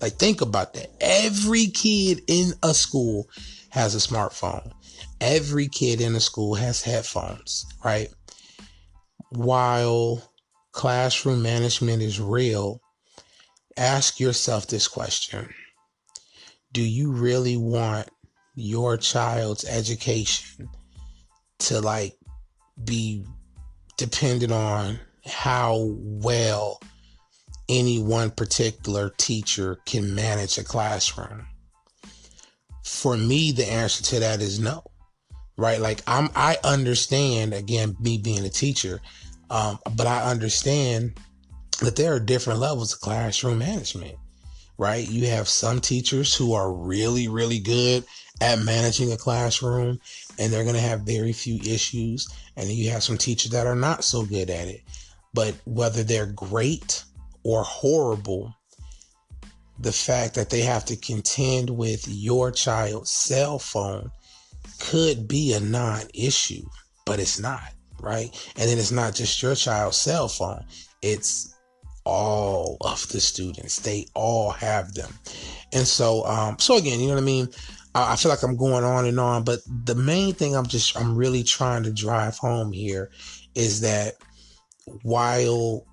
Like 0.00 0.14
think 0.14 0.40
about 0.40 0.74
that. 0.74 0.90
Every 1.00 1.66
kid 1.66 2.22
in 2.26 2.52
a 2.62 2.72
school 2.72 3.28
has 3.70 3.94
a 3.94 3.98
smartphone 3.98 4.72
every 5.20 5.68
kid 5.68 6.00
in 6.00 6.14
the 6.14 6.20
school 6.20 6.54
has 6.54 6.82
headphones, 6.82 7.66
right? 7.84 8.08
While 9.30 10.32
classroom 10.72 11.42
management 11.42 12.02
is 12.02 12.20
real, 12.20 12.80
ask 13.76 14.18
yourself 14.18 14.66
this 14.66 14.88
question 14.88 15.48
Do 16.72 16.82
you 16.82 17.12
really 17.12 17.56
want 17.56 18.08
your 18.54 18.96
child's 18.96 19.64
education 19.64 20.68
to 21.60 21.80
like 21.80 22.16
be 22.84 23.24
dependent 23.96 24.52
on 24.52 24.98
how 25.26 25.94
well 25.94 26.80
any 27.68 28.02
one 28.02 28.30
particular 28.30 29.10
teacher 29.18 29.78
can 29.86 30.14
manage 30.14 30.58
a 30.58 30.64
classroom? 30.64 31.46
For 32.82 33.16
me, 33.16 33.52
the 33.52 33.70
answer 33.70 34.02
to 34.04 34.20
that 34.20 34.40
is 34.40 34.58
no 34.58 34.84
right? 35.60 35.80
Like 35.80 36.00
I'm, 36.06 36.30
I 36.34 36.56
understand 36.64 37.52
again, 37.52 37.94
me 38.00 38.18
being 38.18 38.44
a 38.44 38.48
teacher, 38.48 39.00
um, 39.50 39.78
but 39.94 40.06
I 40.06 40.22
understand 40.22 41.20
that 41.82 41.96
there 41.96 42.14
are 42.14 42.20
different 42.20 42.60
levels 42.60 42.94
of 42.94 43.00
classroom 43.00 43.58
management, 43.58 44.16
right? 44.78 45.06
You 45.08 45.26
have 45.26 45.48
some 45.48 45.80
teachers 45.80 46.34
who 46.34 46.54
are 46.54 46.72
really, 46.72 47.28
really 47.28 47.58
good 47.58 48.04
at 48.40 48.58
managing 48.58 49.12
a 49.12 49.18
classroom 49.18 50.00
and 50.38 50.50
they're 50.50 50.64
going 50.64 50.76
to 50.76 50.80
have 50.80 51.02
very 51.02 51.32
few 51.32 51.56
issues. 51.56 52.26
And 52.56 52.68
you 52.70 52.90
have 52.90 53.02
some 53.02 53.18
teachers 53.18 53.52
that 53.52 53.66
are 53.66 53.76
not 53.76 54.02
so 54.02 54.24
good 54.24 54.48
at 54.48 54.68
it. 54.68 54.80
But 55.34 55.54
whether 55.64 56.02
they're 56.02 56.26
great 56.26 57.04
or 57.44 57.62
horrible, 57.62 58.54
the 59.80 59.92
fact 59.92 60.34
that 60.34 60.50
they 60.50 60.60
have 60.60 60.84
to 60.84 60.96
contend 60.96 61.70
with 61.70 62.06
your 62.06 62.50
child's 62.50 63.10
cell 63.10 63.58
phone 63.58 64.10
could 64.78 65.26
be 65.26 65.54
a 65.54 65.60
non 65.60 66.02
issue, 66.14 66.64
but 67.06 67.18
it's 67.18 67.40
not, 67.40 67.72
right? 68.00 68.28
And 68.56 68.68
then 68.68 68.78
it's 68.78 68.92
not 68.92 69.14
just 69.14 69.42
your 69.42 69.54
child's 69.54 69.96
cell 69.96 70.28
phone, 70.28 70.64
it's 71.02 71.54
all 72.04 72.76
of 72.82 73.08
the 73.08 73.20
students. 73.20 73.78
They 73.78 74.06
all 74.14 74.50
have 74.50 74.92
them. 74.94 75.12
And 75.72 75.86
so, 75.86 76.24
um, 76.26 76.58
so 76.58 76.76
again, 76.76 77.00
you 77.00 77.08
know 77.08 77.14
what 77.14 77.22
I 77.22 77.24
mean? 77.24 77.48
I, 77.94 78.12
I 78.12 78.16
feel 78.16 78.30
like 78.30 78.42
I'm 78.42 78.56
going 78.56 78.84
on 78.84 79.06
and 79.06 79.18
on, 79.18 79.44
but 79.44 79.60
the 79.84 79.94
main 79.94 80.34
thing 80.34 80.54
I'm 80.54 80.66
just, 80.66 80.98
I'm 80.98 81.16
really 81.16 81.42
trying 81.42 81.84
to 81.84 81.92
drive 81.92 82.36
home 82.36 82.72
here 82.72 83.10
is 83.54 83.80
that 83.80 84.14
while 85.02 85.86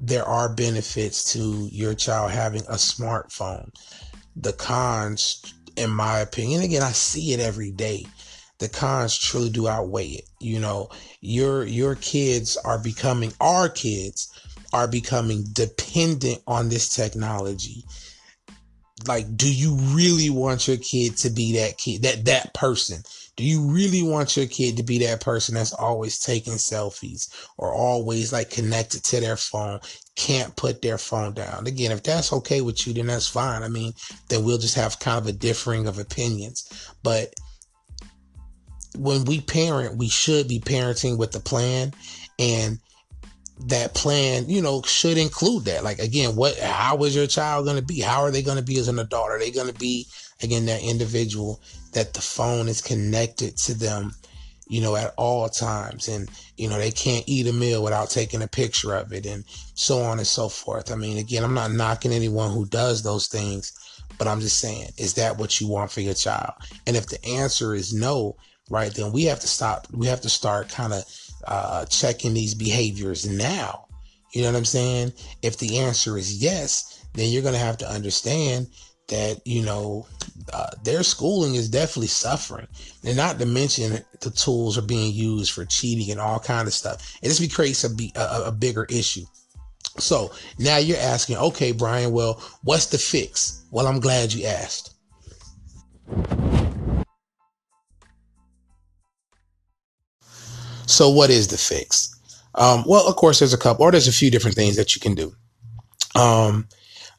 there 0.00 0.24
are 0.24 0.48
benefits 0.48 1.32
to 1.32 1.68
your 1.70 1.94
child 1.94 2.30
having 2.30 2.62
a 2.62 2.74
smartphone, 2.74 3.70
the 4.34 4.52
cons 4.52 5.42
in 5.76 5.90
my 5.90 6.18
opinion. 6.18 6.62
Again, 6.62 6.82
I 6.82 6.92
see 6.92 7.32
it 7.32 7.40
every 7.40 7.70
day. 7.70 8.06
The 8.58 8.68
cons 8.68 9.16
truly 9.16 9.50
do 9.50 9.68
outweigh 9.68 10.08
it. 10.08 10.24
You 10.40 10.58
know, 10.58 10.88
your 11.20 11.64
your 11.64 11.94
kids 11.94 12.56
are 12.56 12.78
becoming 12.78 13.32
our 13.40 13.68
kids 13.68 14.30
are 14.72 14.88
becoming 14.88 15.44
dependent 15.52 16.42
on 16.46 16.68
this 16.68 16.88
technology. 16.88 17.84
Like, 19.06 19.36
do 19.36 19.52
you 19.52 19.74
really 19.74 20.30
want 20.30 20.68
your 20.68 20.76
kid 20.76 21.16
to 21.18 21.30
be 21.30 21.54
that 21.54 21.78
kid, 21.78 22.02
that 22.02 22.24
that 22.26 22.54
person? 22.54 23.02
Do 23.40 23.46
you 23.46 23.62
really 23.62 24.02
want 24.02 24.36
your 24.36 24.44
kid 24.44 24.76
to 24.76 24.82
be 24.82 24.98
that 24.98 25.22
person 25.22 25.54
that's 25.54 25.72
always 25.72 26.18
taking 26.18 26.52
selfies 26.54 27.34
or 27.56 27.72
always 27.72 28.34
like 28.34 28.50
connected 28.50 29.02
to 29.04 29.18
their 29.18 29.38
phone, 29.38 29.80
can't 30.14 30.54
put 30.56 30.82
their 30.82 30.98
phone 30.98 31.32
down? 31.32 31.66
Again, 31.66 31.90
if 31.90 32.02
that's 32.02 32.34
okay 32.34 32.60
with 32.60 32.86
you, 32.86 32.92
then 32.92 33.06
that's 33.06 33.26
fine. 33.26 33.62
I 33.62 33.68
mean, 33.68 33.94
then 34.28 34.44
we'll 34.44 34.58
just 34.58 34.74
have 34.74 35.00
kind 35.00 35.16
of 35.16 35.26
a 35.26 35.32
differing 35.32 35.88
of 35.88 35.98
opinions. 35.98 36.92
But 37.02 37.32
when 38.98 39.24
we 39.24 39.40
parent, 39.40 39.96
we 39.96 40.10
should 40.10 40.46
be 40.46 40.60
parenting 40.60 41.16
with 41.16 41.34
a 41.34 41.40
plan 41.40 41.94
and 42.38 42.78
that 43.68 43.94
plan, 43.94 44.50
you 44.50 44.60
know, 44.60 44.82
should 44.82 45.16
include 45.16 45.64
that. 45.64 45.82
Like 45.82 45.98
again, 45.98 46.36
what 46.36 46.58
how 46.58 47.02
is 47.04 47.16
your 47.16 47.26
child 47.26 47.64
going 47.64 47.78
to 47.78 47.82
be? 47.82 48.00
How 48.00 48.20
are 48.20 48.30
they 48.30 48.42
going 48.42 48.58
to 48.58 48.62
be 48.62 48.78
as 48.78 48.88
an 48.88 48.98
adult? 48.98 49.30
Are 49.30 49.38
they 49.38 49.50
going 49.50 49.68
to 49.68 49.78
be 49.78 50.08
again 50.42 50.66
that 50.66 50.82
individual 50.82 51.60
that 51.92 52.14
the 52.14 52.20
phone 52.20 52.68
is 52.68 52.80
connected 52.80 53.56
to 53.56 53.74
them, 53.74 54.12
you 54.68 54.80
know, 54.80 54.96
at 54.96 55.12
all 55.16 55.48
times. 55.48 56.08
And, 56.08 56.28
you 56.56 56.68
know, 56.68 56.78
they 56.78 56.90
can't 56.90 57.24
eat 57.26 57.46
a 57.46 57.52
meal 57.52 57.82
without 57.82 58.10
taking 58.10 58.42
a 58.42 58.48
picture 58.48 58.94
of 58.94 59.12
it 59.12 59.26
and 59.26 59.44
so 59.74 60.00
on 60.00 60.18
and 60.18 60.26
so 60.26 60.48
forth. 60.48 60.92
I 60.92 60.94
mean, 60.94 61.18
again, 61.18 61.44
I'm 61.44 61.54
not 61.54 61.72
knocking 61.72 62.12
anyone 62.12 62.50
who 62.50 62.66
does 62.66 63.02
those 63.02 63.26
things, 63.26 63.72
but 64.18 64.28
I'm 64.28 64.40
just 64.40 64.60
saying, 64.60 64.90
is 64.98 65.14
that 65.14 65.38
what 65.38 65.60
you 65.60 65.68
want 65.68 65.90
for 65.90 66.00
your 66.00 66.14
child? 66.14 66.52
And 66.86 66.96
if 66.96 67.06
the 67.06 67.24
answer 67.24 67.74
is 67.74 67.92
no, 67.92 68.36
right, 68.70 68.92
then 68.94 69.12
we 69.12 69.24
have 69.24 69.40
to 69.40 69.48
stop. 69.48 69.88
We 69.92 70.06
have 70.06 70.20
to 70.20 70.28
start 70.28 70.68
kind 70.68 70.92
of 70.92 71.04
uh, 71.46 71.84
checking 71.86 72.34
these 72.34 72.54
behaviors 72.54 73.28
now. 73.28 73.86
You 74.32 74.42
know 74.42 74.52
what 74.52 74.58
I'm 74.58 74.64
saying? 74.64 75.12
If 75.42 75.58
the 75.58 75.78
answer 75.78 76.16
is 76.16 76.40
yes, 76.40 77.04
then 77.14 77.30
you're 77.30 77.42
going 77.42 77.54
to 77.54 77.60
have 77.60 77.78
to 77.78 77.90
understand 77.90 78.68
that 79.10 79.40
you 79.44 79.62
know 79.62 80.06
uh, 80.52 80.70
their 80.82 81.02
schooling 81.02 81.54
is 81.54 81.68
definitely 81.68 82.08
suffering. 82.08 82.66
And 83.04 83.16
not 83.16 83.38
to 83.38 83.46
mention 83.46 84.04
the 84.20 84.30
tools 84.30 84.76
are 84.78 84.82
being 84.82 85.12
used 85.12 85.52
for 85.52 85.64
cheating 85.64 86.10
and 86.10 86.20
all 86.20 86.40
kind 86.40 86.66
of 86.66 86.74
stuff. 86.74 87.18
And 87.22 87.30
this 87.30 87.54
creates 87.54 87.84
a, 87.84 87.90
a, 88.18 88.48
a 88.48 88.52
bigger 88.52 88.84
issue. 88.84 89.24
So 89.98 90.32
now 90.58 90.76
you're 90.78 90.98
asking 90.98 91.36
okay 91.36 91.72
brian 91.72 92.12
well 92.12 92.42
what's 92.62 92.86
the 92.86 92.98
fix? 92.98 93.64
Well 93.70 93.86
i'm 93.86 94.00
glad 94.00 94.32
you 94.32 94.46
asked. 94.46 94.94
So 100.86 101.10
what 101.10 101.30
is 101.30 101.48
the 101.48 101.58
fix? 101.58 102.16
Um, 102.54 102.84
well 102.86 103.06
of 103.06 103.16
course 103.16 103.40
there's 103.40 103.54
a 103.54 103.58
couple 103.58 103.84
or 103.84 103.90
there's 103.90 104.08
a 104.08 104.12
few 104.12 104.30
different 104.30 104.56
things 104.56 104.76
that 104.76 104.94
you 104.94 105.00
can 105.00 105.14
do. 105.14 105.34
Um, 106.14 106.68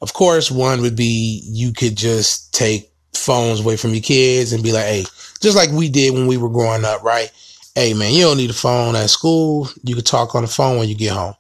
of 0.02 0.14
course, 0.14 0.50
one 0.52 0.82
would 0.82 0.96
be 0.96 1.42
you 1.46 1.74
could 1.74 1.96
just 1.96 2.54
take 2.54 2.92
phones 3.14 3.60
away 3.60 3.78
from 3.78 3.94
your 3.94 4.02
kids 4.02 4.52
and 4.52 4.64
be 4.64 4.72
like, 4.72 4.86
hey, 4.86 5.06
just 5.42 5.56
like 5.56 5.72
we 5.72 5.90
did 5.90 6.14
when 6.14 6.28
we 6.28 6.38
were 6.38 6.50
growing 6.50 6.86
up, 6.86 7.04
right? 7.04 7.32
Hey, 7.76 7.94
man, 7.94 8.14
you 8.14 8.24
don't 8.24 8.38
need 8.38 8.50
a 8.50 8.54
phone 8.54 8.96
at 8.96 9.10
school. 9.10 9.70
You 9.84 9.96
can 9.96 10.04
talk 10.04 10.36
on 10.36 10.42
the 10.42 10.48
phone 10.48 10.78
when 10.78 10.90
you 10.90 10.96
get 10.96 11.14
home. 11.14 11.36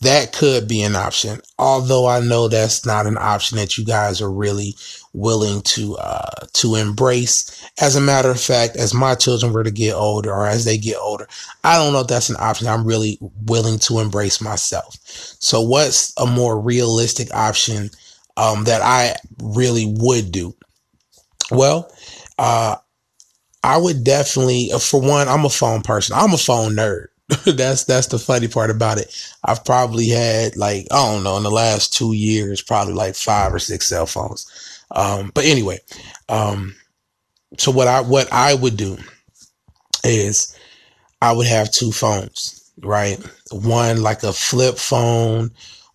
That 0.00 0.32
could 0.32 0.68
be 0.68 0.82
an 0.82 0.94
option. 0.94 1.40
Although 1.58 2.06
I 2.06 2.20
know 2.20 2.48
that's 2.48 2.86
not 2.86 3.06
an 3.06 3.18
option 3.18 3.58
that 3.58 3.76
you 3.76 3.84
guys 3.84 4.20
are 4.20 4.30
really 4.30 4.74
willing 5.12 5.62
to 5.62 5.96
uh, 5.96 6.46
to 6.52 6.76
embrace. 6.76 7.68
As 7.80 7.96
a 7.96 8.00
matter 8.00 8.30
of 8.30 8.40
fact, 8.40 8.76
as 8.76 8.94
my 8.94 9.14
children 9.14 9.52
were 9.52 9.64
to 9.64 9.70
get 9.70 9.94
older 9.94 10.32
or 10.32 10.46
as 10.46 10.64
they 10.64 10.78
get 10.78 10.98
older, 10.98 11.26
I 11.64 11.76
don't 11.76 11.92
know 11.92 12.00
if 12.00 12.06
that's 12.06 12.30
an 12.30 12.36
option 12.38 12.68
I'm 12.68 12.84
really 12.84 13.18
willing 13.46 13.78
to 13.80 13.98
embrace 13.98 14.40
myself. 14.40 14.96
So 15.40 15.60
what's 15.60 16.12
a 16.16 16.26
more 16.26 16.60
realistic 16.60 17.34
option 17.34 17.90
um, 18.36 18.64
that 18.64 18.82
I 18.82 19.16
really 19.42 19.86
would 19.86 20.30
do? 20.30 20.54
Well, 21.50 21.90
uh, 22.38 22.76
I 23.64 23.76
would 23.76 24.04
definitely, 24.04 24.70
uh, 24.72 24.78
for 24.78 25.00
one, 25.00 25.28
I'm 25.28 25.44
a 25.44 25.50
phone 25.50 25.82
person. 25.82 26.14
I'm 26.16 26.32
a 26.32 26.38
phone 26.38 26.72
nerd. 26.72 27.06
that's 27.44 27.84
that's 27.84 28.06
the 28.06 28.18
funny 28.18 28.48
part 28.48 28.70
about 28.70 28.98
it. 28.98 29.14
I've 29.44 29.64
probably 29.64 30.08
had 30.08 30.56
like 30.56 30.86
I 30.90 31.12
don't 31.12 31.24
know 31.24 31.36
in 31.36 31.42
the 31.42 31.50
last 31.50 31.92
two 31.92 32.14
years, 32.14 32.62
probably 32.62 32.94
like 32.94 33.14
five 33.14 33.52
or 33.52 33.58
six 33.58 33.86
cell 33.86 34.06
phones. 34.06 34.50
Um, 34.90 35.30
but 35.34 35.44
anyway, 35.44 35.78
um, 36.30 36.74
so 37.58 37.70
what 37.70 37.86
I 37.86 38.00
what 38.00 38.32
I 38.32 38.54
would 38.54 38.78
do 38.78 38.96
is 40.04 40.56
I 41.20 41.32
would 41.32 41.46
have 41.46 41.70
two 41.70 41.92
phones, 41.92 42.72
right? 42.82 43.18
One 43.50 44.02
like 44.02 44.22
a 44.22 44.32
flip 44.32 44.78
phone 44.78 45.50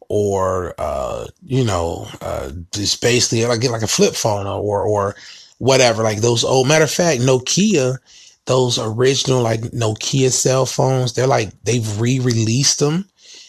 or 0.09 0.75
uh, 0.77 1.25
you 1.43 1.63
know, 1.63 2.07
uh, 2.21 2.51
just 2.71 3.01
basically 3.01 3.43
like 3.45 3.63
like 3.63 3.81
a 3.81 3.87
flip 3.87 4.13
phone 4.13 4.45
or 4.45 4.83
or 4.83 5.15
whatever, 5.57 6.03
like 6.03 6.19
those 6.19 6.43
old 6.43 6.67
matter 6.67 6.83
of 6.83 6.91
fact, 6.91 7.21
Nokia 7.21 7.97
those 8.45 8.77
original 8.79 9.41
like 9.41 9.61
Nokia 9.61 10.31
cell 10.31 10.65
phones, 10.65 11.13
they're 11.13 11.27
like 11.27 11.51
they've 11.63 11.99
re-released 11.99 12.79
them. 12.79 13.07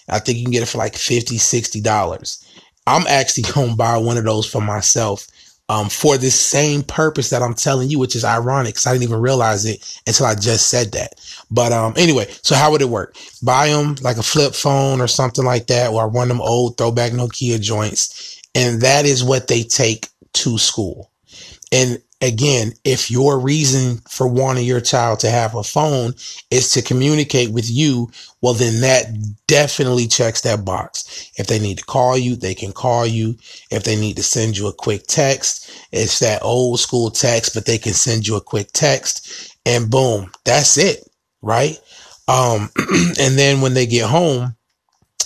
I 0.09 0.19
think 0.19 0.39
you 0.39 0.45
can 0.45 0.53
get 0.53 0.63
it 0.63 0.69
for 0.69 0.79
like 0.79 0.95
50 0.97 1.39
60 1.39 1.81
dollars. 1.81 2.45
I'm 2.87 3.07
actually 3.07 3.45
gonna 3.55 3.77
buy 3.77 3.97
one 3.99 4.17
of 4.17 4.25
those 4.25 4.47
for 4.47 4.61
myself 4.61 5.27
um, 5.69 5.89
for 5.89 6.19
this 6.19 6.39
same 6.39 6.83
purpose 6.83 7.31
that 7.31 7.43
I'm 7.43 7.55
telling 7.55 7.89
you, 7.89 7.99
which 7.99 8.17
is 8.17 8.25
ironic 8.25 8.75
because 8.75 8.87
I 8.87 8.93
didn't 8.93 9.05
even 9.05 9.21
realize 9.21 9.65
it 9.65 10.01
until 10.07 10.27
I 10.27 10.35
just 10.35 10.69
said 10.69 10.93
that. 10.93 11.15
But 11.51 11.73
um, 11.73 11.95
anyway, 11.97 12.27
so 12.43 12.55
how 12.55 12.71
would 12.71 12.83
it 12.83 12.89
work? 12.89 13.17
Buy 13.43 13.69
them 13.69 13.97
like 14.03 14.19
a 14.19 14.23
flip 14.23 14.55
phone 14.55 15.01
or 15.01 15.07
something 15.09 15.45
like 15.45 15.67
that, 15.69 15.91
or 15.91 16.09
one 16.09 16.31
of 16.31 16.37
them 16.37 16.43
old 16.43 16.77
throwback 16.77 17.13
Nokia 17.13 17.61
joints, 17.61 18.41
and 18.55 18.83
that 18.83 19.07
is 19.07 19.25
what 19.25 19.49
they 19.49 19.63
take 19.63 20.09
to 20.35 20.59
school. 20.59 21.11
And 21.73 22.01
again, 22.21 22.73
if 22.85 23.11
your 23.11 23.39
reason 23.39 23.99
for 24.09 24.27
wanting 24.27 24.65
your 24.65 24.81
child 24.81 25.21
to 25.21 25.31
have 25.31 25.55
a 25.55 25.63
phone 25.63 26.15
is 26.51 26.73
to 26.73 26.83
communicate 26.83 27.51
with 27.51 27.71
you, 27.71 28.11
well, 28.41 28.55
then 28.55 28.81
that 28.81 29.07
definitely 29.47 30.07
checks 30.07 30.41
that 30.43 30.65
box. 30.65 31.31
If 31.37 31.47
they 31.47 31.59
need 31.59 31.79
to 31.79 31.85
call 31.85 32.17
you, 32.17 32.37
they 32.37 32.55
can 32.55 32.73
call 32.73 33.07
you. 33.07 33.37
If 33.71 33.85
they 33.85 33.97
need 33.97 34.17
to 34.17 34.23
send 34.23 34.57
you 34.57 34.69
a 34.69 34.73
quick 34.73 35.07
text, 35.07 35.71
it's 35.93 36.19
that 36.21 36.43
old 36.43 36.81
school 36.81 37.11
text, 37.11 37.55
but 37.55 37.67
they 37.67 37.79
can 37.79 37.95
send 37.95 38.27
you 38.27 38.37
a 38.37 38.41
quick 38.41 38.69
text 38.73 39.55
and 39.67 39.91
boom, 39.91 40.31
that's 40.45 40.77
it. 40.77 41.09
Right. 41.43 41.79
Um, 42.29 42.71
and 43.21 43.39
then 43.39 43.61
when 43.61 43.75
they 43.75 43.87
get 43.87 44.09
home, 44.09 44.57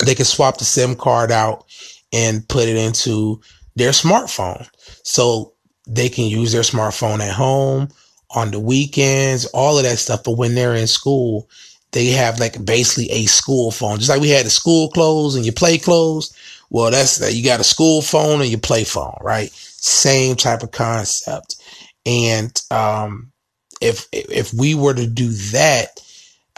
they 0.05 0.15
can 0.15 0.25
swap 0.25 0.59
the 0.59 0.65
SIM 0.65 0.95
card 0.95 1.31
out 1.31 1.65
and 2.13 2.49
put 2.49 2.69
it 2.69 2.77
into 2.77 3.41
their 3.77 3.91
smartphone. 3.91 4.69
So 5.03 5.55
they 5.89 6.09
can 6.09 6.27
use 6.27 6.53
their 6.53 6.63
smartphone 6.63 7.21
at 7.21 7.35
home 7.35 7.89
on 8.31 8.51
the 8.51 8.61
weekends, 8.61 9.47
all 9.47 9.79
of 9.79 9.85
that 9.85 9.99
stuff. 9.99 10.23
But 10.25 10.37
when 10.37 10.55
they're 10.55 10.75
in 10.75 10.87
school, 10.87 11.49
they 11.93 12.09
have 12.09 12.39
like 12.39 12.63
basically 12.65 13.11
a 13.11 13.25
school 13.25 13.71
phone, 13.71 13.99
just 13.99 14.11
like 14.11 14.21
we 14.21 14.31
had 14.31 14.47
the 14.47 14.51
school 14.51 14.91
clothes 14.91 15.35
and 15.35 15.45
your 15.45 15.55
play 15.55 15.79
clothes. 15.79 16.37
Well, 16.71 16.91
that's 16.91 17.17
that 17.19 17.35
you 17.35 17.43
got 17.43 17.61
a 17.61 17.65
school 17.65 18.03
phone 18.03 18.43
and 18.43 18.51
your 18.51 18.61
play 18.61 18.85
phone, 18.85 19.17
right? 19.23 19.51
Same 19.51 20.37
type 20.37 20.63
of 20.63 20.71
concept. 20.71 21.57
And, 22.05 22.53
um, 22.71 23.33
if, 23.81 24.07
if 24.13 24.53
we 24.53 24.75
were 24.75 24.95
to 24.95 25.07
do 25.07 25.29
that, 25.53 26.01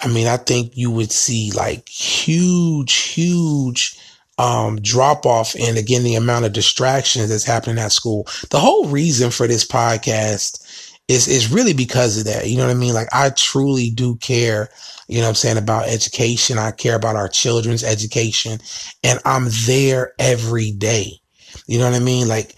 I 0.03 0.09
mean, 0.09 0.27
I 0.27 0.39
think 0.39 0.77
you 0.77 0.91
would 0.91 1.13
see 1.13 1.53
like 1.53 1.89
huge, 1.89 2.95
huge, 2.95 3.97
um, 4.41 4.81
drop 4.81 5.27
off 5.27 5.55
and 5.61 5.77
again 5.77 6.03
the 6.03 6.15
amount 6.15 6.47
of 6.47 6.55
distractions 6.55 7.29
that's 7.29 7.45
happening 7.45 7.79
at 7.79 7.93
school. 7.93 8.27
The 8.49 8.59
whole 8.59 8.87
reason 8.87 9.31
for 9.31 9.47
this 9.47 9.67
podcast 9.67 10.97
is 11.09 11.29
is 11.29 11.53
really 11.53 11.75
because 11.75 12.17
of 12.17 12.25
that. 12.25 12.49
You 12.49 12.57
know 12.57 12.67
what 12.67 12.75
I 12.75 12.79
mean? 12.79 12.95
Like 12.95 13.09
I 13.13 13.29
truly 13.31 13.91
do 13.91 14.17
care, 14.17 14.71
you 15.09 15.19
know 15.19 15.25
what 15.25 15.29
I'm 15.29 15.35
saying, 15.35 15.59
about 15.59 15.89
education. 15.89 16.57
I 16.57 16.71
care 16.71 16.97
about 16.97 17.17
our 17.17 17.29
children's 17.29 17.85
education 17.85 18.61
and 19.05 19.21
I'm 19.27 19.49
there 19.67 20.15
every 20.19 20.71
day. 20.71 21.21
You 21.67 21.79
know 21.79 21.91
what 21.91 22.01
I 22.01 22.03
mean? 22.03 22.27
Like 22.27 22.55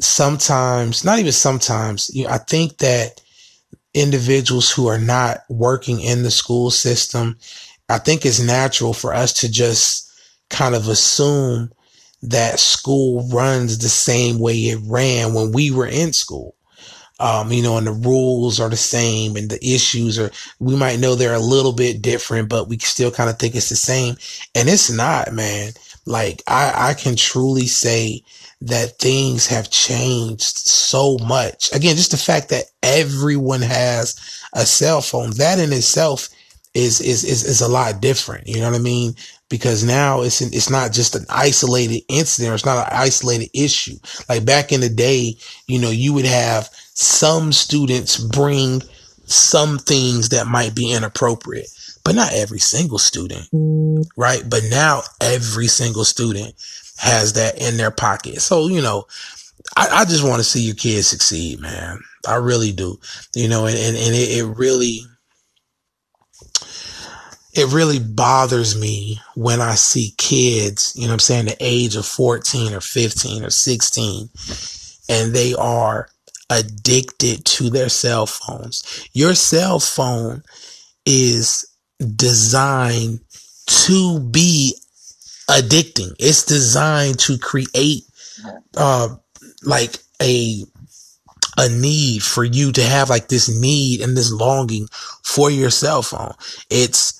sometimes, 0.00 1.04
not 1.04 1.18
even 1.18 1.32
sometimes, 1.32 2.08
you 2.14 2.24
know, 2.24 2.30
I 2.30 2.38
think 2.38 2.78
that 2.78 3.20
individuals 3.92 4.70
who 4.70 4.86
are 4.86 4.98
not 4.98 5.40
working 5.50 6.00
in 6.00 6.22
the 6.22 6.30
school 6.30 6.70
system, 6.70 7.36
I 7.90 7.98
think 7.98 8.24
it's 8.24 8.40
natural 8.40 8.94
for 8.94 9.12
us 9.12 9.34
to 9.40 9.50
just 9.50 10.07
kind 10.50 10.74
of 10.74 10.88
assume 10.88 11.72
that 12.22 12.58
school 12.58 13.28
runs 13.28 13.78
the 13.78 13.88
same 13.88 14.38
way 14.38 14.54
it 14.54 14.80
ran 14.84 15.34
when 15.34 15.52
we 15.52 15.70
were 15.70 15.86
in 15.86 16.12
school. 16.12 16.54
Um, 17.20 17.50
you 17.50 17.62
know, 17.62 17.76
and 17.76 17.86
the 17.86 17.92
rules 17.92 18.60
are 18.60 18.68
the 18.68 18.76
same 18.76 19.34
and 19.34 19.50
the 19.50 19.58
issues 19.64 20.20
are, 20.20 20.30
we 20.60 20.76
might 20.76 21.00
know 21.00 21.14
they're 21.16 21.34
a 21.34 21.40
little 21.40 21.72
bit 21.72 22.00
different, 22.00 22.48
but 22.48 22.68
we 22.68 22.78
still 22.78 23.10
kind 23.10 23.28
of 23.28 23.38
think 23.38 23.56
it's 23.56 23.70
the 23.70 23.76
same. 23.76 24.16
And 24.54 24.68
it's 24.68 24.88
not, 24.88 25.32
man. 25.32 25.72
Like 26.06 26.42
I, 26.46 26.90
I 26.90 26.94
can 26.94 27.16
truly 27.16 27.66
say 27.66 28.22
that 28.60 28.98
things 28.98 29.46
have 29.48 29.70
changed 29.70 30.56
so 30.56 31.18
much. 31.18 31.74
Again, 31.74 31.96
just 31.96 32.12
the 32.12 32.16
fact 32.16 32.50
that 32.50 32.66
everyone 32.82 33.62
has 33.62 34.16
a 34.52 34.64
cell 34.64 35.00
phone, 35.00 35.30
that 35.38 35.58
in 35.58 35.72
itself 35.72 36.28
is, 36.74 37.00
is, 37.00 37.24
is, 37.24 37.44
is 37.44 37.60
a 37.60 37.68
lot 37.68 38.00
different. 38.00 38.46
You 38.46 38.60
know 38.60 38.70
what 38.70 38.78
I 38.78 38.82
mean? 38.82 39.14
Because 39.48 39.84
now 39.84 40.22
it's 40.22 40.40
an, 40.40 40.50
it's 40.52 40.70
not 40.70 40.92
just 40.92 41.16
an 41.16 41.24
isolated 41.28 42.02
incident 42.08 42.52
or 42.52 42.54
it's 42.54 42.66
not 42.66 42.86
an 42.86 42.98
isolated 42.98 43.50
issue. 43.54 43.96
Like 44.28 44.44
back 44.44 44.72
in 44.72 44.80
the 44.80 44.88
day, 44.88 45.36
you 45.66 45.78
know, 45.78 45.90
you 45.90 46.12
would 46.12 46.26
have 46.26 46.68
some 46.94 47.52
students 47.52 48.18
bring 48.18 48.82
some 49.24 49.78
things 49.78 50.30
that 50.30 50.46
might 50.46 50.74
be 50.74 50.92
inappropriate, 50.92 51.68
but 52.04 52.14
not 52.14 52.32
every 52.32 52.58
single 52.58 52.98
student, 52.98 53.48
mm. 53.52 54.04
right? 54.16 54.42
But 54.48 54.62
now 54.70 55.02
every 55.20 55.66
single 55.66 56.04
student 56.04 56.54
has 56.98 57.34
that 57.34 57.60
in 57.60 57.76
their 57.76 57.90
pocket. 57.90 58.40
So, 58.40 58.68
you 58.68 58.82
know, 58.82 59.06
I, 59.76 59.88
I 59.88 60.04
just 60.04 60.24
want 60.24 60.38
to 60.38 60.44
see 60.44 60.62
your 60.62 60.74
kids 60.74 61.06
succeed, 61.06 61.60
man. 61.60 62.00
I 62.26 62.36
really 62.36 62.72
do, 62.72 62.98
you 63.34 63.48
know, 63.48 63.66
and, 63.66 63.76
and, 63.76 63.96
and 63.96 64.14
it, 64.14 64.38
it 64.38 64.44
really, 64.44 65.00
it 67.58 67.72
really 67.72 67.98
bothers 67.98 68.78
me 68.78 69.20
when 69.34 69.60
I 69.60 69.74
see 69.74 70.14
kids, 70.16 70.92
you 70.96 71.06
know 71.06 71.14
I'm 71.14 71.18
saying, 71.18 71.46
the 71.46 71.56
age 71.60 71.96
of 71.96 72.06
14 72.06 72.72
or 72.72 72.80
15 72.80 73.44
or 73.44 73.50
16, 73.50 74.28
and 75.08 75.34
they 75.34 75.54
are 75.54 76.08
addicted 76.50 77.44
to 77.44 77.70
their 77.70 77.88
cell 77.88 78.26
phones. 78.26 79.08
Your 79.12 79.34
cell 79.34 79.80
phone 79.80 80.42
is 81.04 81.66
designed 82.16 83.20
to 83.66 84.20
be 84.20 84.76
addicting. 85.48 86.14
It's 86.18 86.44
designed 86.44 87.18
to 87.20 87.38
create, 87.38 88.04
uh, 88.76 89.16
like 89.62 89.98
a, 90.22 90.62
a 91.56 91.68
need 91.68 92.22
for 92.22 92.44
you 92.44 92.72
to 92.72 92.82
have 92.82 93.10
like 93.10 93.28
this 93.28 93.48
need 93.48 94.00
and 94.00 94.16
this 94.16 94.32
longing 94.32 94.86
for 95.24 95.50
your 95.50 95.70
cell 95.70 96.02
phone. 96.02 96.34
It's, 96.70 97.17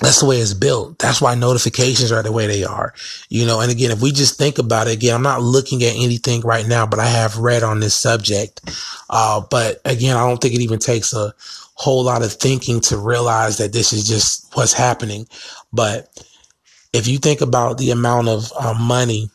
that's 0.00 0.20
the 0.20 0.26
way 0.26 0.38
it's 0.38 0.54
built. 0.54 0.98
That's 0.98 1.20
why 1.20 1.34
notifications 1.34 2.10
are 2.10 2.22
the 2.22 2.32
way 2.32 2.46
they 2.46 2.64
are. 2.64 2.94
You 3.28 3.46
know, 3.46 3.60
and 3.60 3.70
again, 3.70 3.90
if 3.90 4.00
we 4.00 4.12
just 4.12 4.38
think 4.38 4.58
about 4.58 4.88
it 4.88 4.94
again, 4.94 5.14
I'm 5.14 5.22
not 5.22 5.42
looking 5.42 5.82
at 5.82 5.94
anything 5.94 6.40
right 6.40 6.66
now, 6.66 6.86
but 6.86 6.98
I 6.98 7.06
have 7.06 7.38
read 7.38 7.62
on 7.62 7.80
this 7.80 7.94
subject. 7.94 8.60
Uh, 9.10 9.42
but 9.50 9.80
again, 9.84 10.16
I 10.16 10.26
don't 10.26 10.40
think 10.40 10.54
it 10.54 10.62
even 10.62 10.78
takes 10.78 11.12
a 11.12 11.34
whole 11.74 12.02
lot 12.02 12.22
of 12.22 12.32
thinking 12.32 12.80
to 12.80 12.96
realize 12.96 13.58
that 13.58 13.72
this 13.72 13.92
is 13.92 14.08
just 14.08 14.54
what's 14.54 14.72
happening. 14.72 15.26
But 15.72 16.08
if 16.92 17.06
you 17.06 17.18
think 17.18 17.42
about 17.42 17.78
the 17.78 17.90
amount 17.90 18.28
of 18.28 18.52
uh, 18.58 18.74
money, 18.74 19.30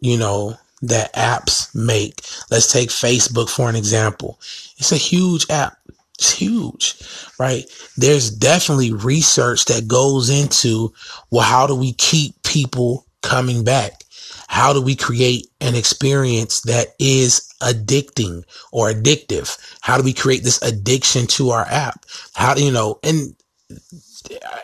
you 0.00 0.18
know, 0.18 0.56
that 0.82 1.12
apps 1.14 1.72
make, 1.74 2.22
let's 2.50 2.72
take 2.72 2.88
Facebook 2.88 3.48
for 3.48 3.68
an 3.68 3.76
example. 3.76 4.40
It's 4.78 4.90
a 4.90 4.96
huge 4.96 5.48
app 5.48 5.76
it's 6.22 6.30
huge, 6.30 7.02
right? 7.38 7.64
There's 7.96 8.30
definitely 8.30 8.92
research 8.92 9.64
that 9.64 9.88
goes 9.88 10.30
into, 10.30 10.92
well, 11.32 11.42
how 11.42 11.66
do 11.66 11.74
we 11.74 11.94
keep 11.94 12.40
people 12.44 13.06
coming 13.22 13.64
back? 13.64 14.04
How 14.46 14.72
do 14.72 14.80
we 14.80 14.94
create 14.94 15.48
an 15.60 15.74
experience 15.74 16.60
that 16.62 16.94
is 17.00 17.52
addicting 17.60 18.44
or 18.70 18.92
addictive? 18.92 19.58
How 19.80 19.96
do 19.96 20.04
we 20.04 20.12
create 20.12 20.44
this 20.44 20.62
addiction 20.62 21.26
to 21.28 21.50
our 21.50 21.64
app? 21.64 22.04
How 22.34 22.54
do 22.54 22.64
you 22.64 22.70
know? 22.70 23.00
And 23.02 23.34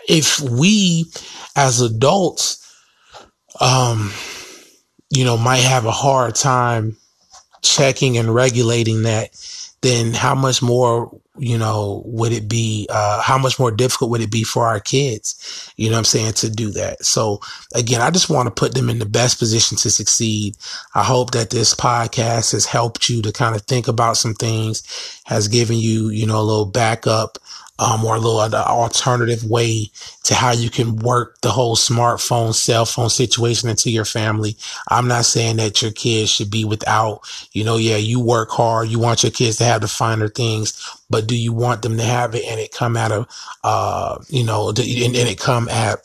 if 0.08 0.38
we 0.40 1.06
as 1.56 1.80
adults, 1.80 2.64
um, 3.60 4.12
you 5.10 5.24
know, 5.24 5.36
might 5.36 5.62
have 5.62 5.86
a 5.86 5.90
hard 5.90 6.36
time 6.36 6.96
checking 7.62 8.18
and 8.18 8.34
regulating 8.34 9.02
that, 9.02 9.30
then 9.80 10.12
how 10.12 10.34
much 10.34 10.62
more 10.62 11.10
you 11.38 11.56
know, 11.56 12.02
would 12.04 12.32
it 12.32 12.48
be, 12.48 12.86
uh, 12.90 13.22
how 13.22 13.38
much 13.38 13.58
more 13.58 13.70
difficult 13.70 14.10
would 14.10 14.20
it 14.20 14.30
be 14.30 14.42
for 14.42 14.66
our 14.66 14.80
kids? 14.80 15.72
You 15.76 15.90
know 15.90 15.98
I'm 15.98 16.04
saying? 16.04 16.32
To 16.32 16.50
do 16.50 16.70
that. 16.72 17.04
So 17.04 17.40
again, 17.74 18.00
I 18.00 18.10
just 18.10 18.28
want 18.28 18.46
to 18.46 18.60
put 18.60 18.74
them 18.74 18.90
in 18.90 18.98
the 18.98 19.06
best 19.06 19.38
position 19.38 19.76
to 19.78 19.90
succeed. 19.90 20.56
I 20.94 21.02
hope 21.02 21.30
that 21.32 21.50
this 21.50 21.74
podcast 21.74 22.52
has 22.52 22.66
helped 22.66 23.08
you 23.08 23.22
to 23.22 23.32
kind 23.32 23.54
of 23.54 23.62
think 23.62 23.88
about 23.88 24.16
some 24.16 24.34
things, 24.34 24.82
has 25.24 25.48
given 25.48 25.78
you, 25.78 26.10
you 26.10 26.26
know, 26.26 26.40
a 26.40 26.42
little 26.42 26.66
backup 26.66 27.38
um, 27.78 28.04
or 28.04 28.16
a 28.16 28.20
little 28.20 28.40
alternative 28.40 29.44
way 29.44 29.90
to 30.24 30.34
how 30.34 30.52
you 30.52 30.70
can 30.70 30.96
work 30.96 31.40
the 31.42 31.50
whole 31.50 31.76
smartphone, 31.76 32.54
cell 32.54 32.84
phone 32.84 33.10
situation 33.10 33.68
into 33.68 33.90
your 33.90 34.04
family. 34.04 34.56
I'm 34.88 35.08
not 35.08 35.24
saying 35.26 35.56
that 35.56 35.80
your 35.80 35.92
kids 35.92 36.30
should 36.30 36.50
be 36.50 36.64
without, 36.64 37.20
you 37.52 37.64
know, 37.64 37.76
yeah, 37.76 37.96
you 37.96 38.20
work 38.20 38.50
hard. 38.50 38.88
You 38.88 38.98
want 38.98 39.22
your 39.22 39.32
kids 39.32 39.58
to 39.58 39.64
have 39.64 39.80
the 39.80 39.88
finer 39.88 40.28
things, 40.28 40.98
but 41.08 41.26
do 41.26 41.36
you 41.36 41.52
want 41.52 41.82
them 41.82 41.96
to 41.96 42.04
have 42.04 42.34
it 42.34 42.44
and 42.46 42.60
it 42.60 42.72
come 42.72 42.96
out 42.96 43.12
of, 43.12 43.28
uh, 43.64 44.18
you 44.28 44.44
know, 44.44 44.70
and, 44.70 44.78
and 44.78 45.16
it 45.16 45.38
come 45.38 45.68
at, 45.68 46.00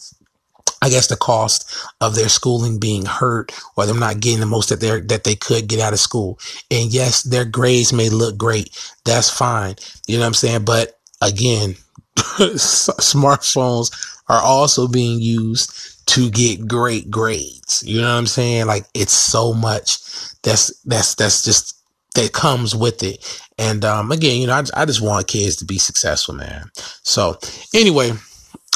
I 0.82 0.90
guess 0.90 1.08
the 1.08 1.16
cost 1.16 1.74
of 2.02 2.16
their 2.16 2.28
schooling 2.28 2.78
being 2.78 3.06
hurt 3.06 3.54
or 3.78 3.86
them 3.86 4.00
not 4.00 4.20
getting 4.20 4.42
the 4.42 4.46
most 4.46 4.68
that 4.68 4.82
they 4.82 5.00
that 5.00 5.24
they 5.24 5.36
could 5.36 5.68
get 5.68 5.80
out 5.80 5.94
of 5.94 6.00
school. 6.00 6.40
And 6.70 6.94
yes, 6.94 7.24
their 7.24 7.46
grades 7.46 7.94
may 7.94 8.10
look 8.10 8.38
great. 8.38 8.78
That's 9.06 9.30
fine. 9.30 9.76
You 10.08 10.18
know 10.18 10.24
what 10.24 10.28
I'm 10.28 10.34
saying? 10.34 10.66
But 10.66 11.00
again, 11.28 11.76
smartphones 12.16 13.92
are 14.30 14.42
also 14.42 14.88
being 14.88 15.20
used 15.20 16.06
to 16.08 16.30
get 16.30 16.68
great 16.68 17.10
grades. 17.10 17.84
You 17.86 18.02
know 18.02 18.08
what 18.08 18.18
I'm 18.18 18.28
saying? 18.28 18.68
Like 18.68 18.86
it's 18.94 19.14
so 19.14 19.54
much 19.54 20.00
that's 20.42 20.78
that's 20.84 21.16
that's 21.16 21.44
just 21.44 21.78
that 22.16 22.34
comes 22.34 22.76
with 22.76 23.02
it. 23.04 23.42
And 23.58 23.84
um, 23.86 24.12
again, 24.12 24.40
you 24.42 24.48
know, 24.48 24.54
I, 24.54 24.64
I 24.82 24.86
just 24.86 25.02
want 25.02 25.28
kids 25.28 25.56
to 25.58 25.66
be 25.66 25.78
successful, 25.78 26.36
man. 26.36 26.70
So 27.04 27.38
anyway, 27.74 28.12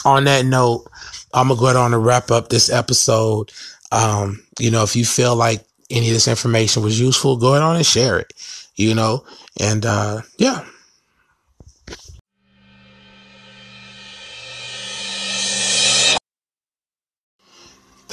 on 0.05 0.23
that 0.25 0.45
note, 0.45 0.87
I'm 1.33 1.49
gonna 1.49 1.59
go 1.59 1.65
ahead 1.65 1.75
on 1.75 1.91
to 1.91 1.99
wrap 1.99 2.31
up 2.31 2.49
this 2.49 2.71
episode. 2.71 3.51
Um, 3.91 4.43
you 4.59 4.71
know, 4.71 4.83
if 4.83 4.95
you 4.95 5.05
feel 5.05 5.35
like 5.35 5.63
any 5.89 6.07
of 6.07 6.13
this 6.13 6.27
information 6.27 6.83
was 6.83 6.99
useful, 6.99 7.37
go 7.37 7.51
ahead 7.51 7.61
on 7.61 7.75
and 7.75 7.85
share 7.85 8.19
it. 8.19 8.33
You 8.75 8.93
know, 8.93 9.25
and 9.59 9.85
uh, 9.85 10.21
yeah, 10.37 10.63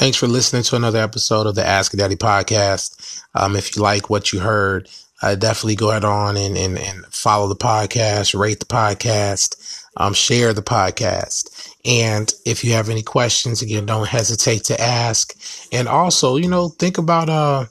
Thanks 0.05 0.19
for 0.19 0.29
listening 0.29 0.63
to 0.65 0.77
another 0.77 0.99
episode 0.99 1.47
of 1.47 1.55
the 1.55 1.67
Ask 1.67 1.93
Daddy 1.93 2.15
podcast. 2.15 3.23
Um, 3.35 3.57
if 3.57 3.75
you 3.75 3.81
like 3.81 4.11
what 4.11 4.35
you 4.35 4.41
heard, 4.41 4.87
uh, 5.23 5.35
definitely 5.35 5.77
go 5.77 5.89
ahead 5.89 6.05
on 6.05 6.37
and, 6.37 6.59
and, 6.59 6.79
and 6.79 7.07
follow 7.07 7.49
the 7.49 7.57
podcast, 7.57 8.39
rate 8.39 8.61
the 8.61 8.67
podcast, 8.67 9.83
um, 9.97 10.13
share 10.13 10.53
the 10.53 10.61
podcast. 10.61 11.71
And 11.87 12.31
if 12.45 12.65
you 12.65 12.73
have 12.73 12.91
any 12.91 13.03
questions, 13.03 13.63
again, 13.63 13.87
don't 13.87 14.07
hesitate 14.07 14.65
to 14.65 14.79
ask. 14.79 15.35
And 15.73 15.89
also, 15.89 16.37
you 16.37 16.49
know, 16.49 16.69
think 16.69 16.99
about, 16.99 17.31
uh, 17.31 17.65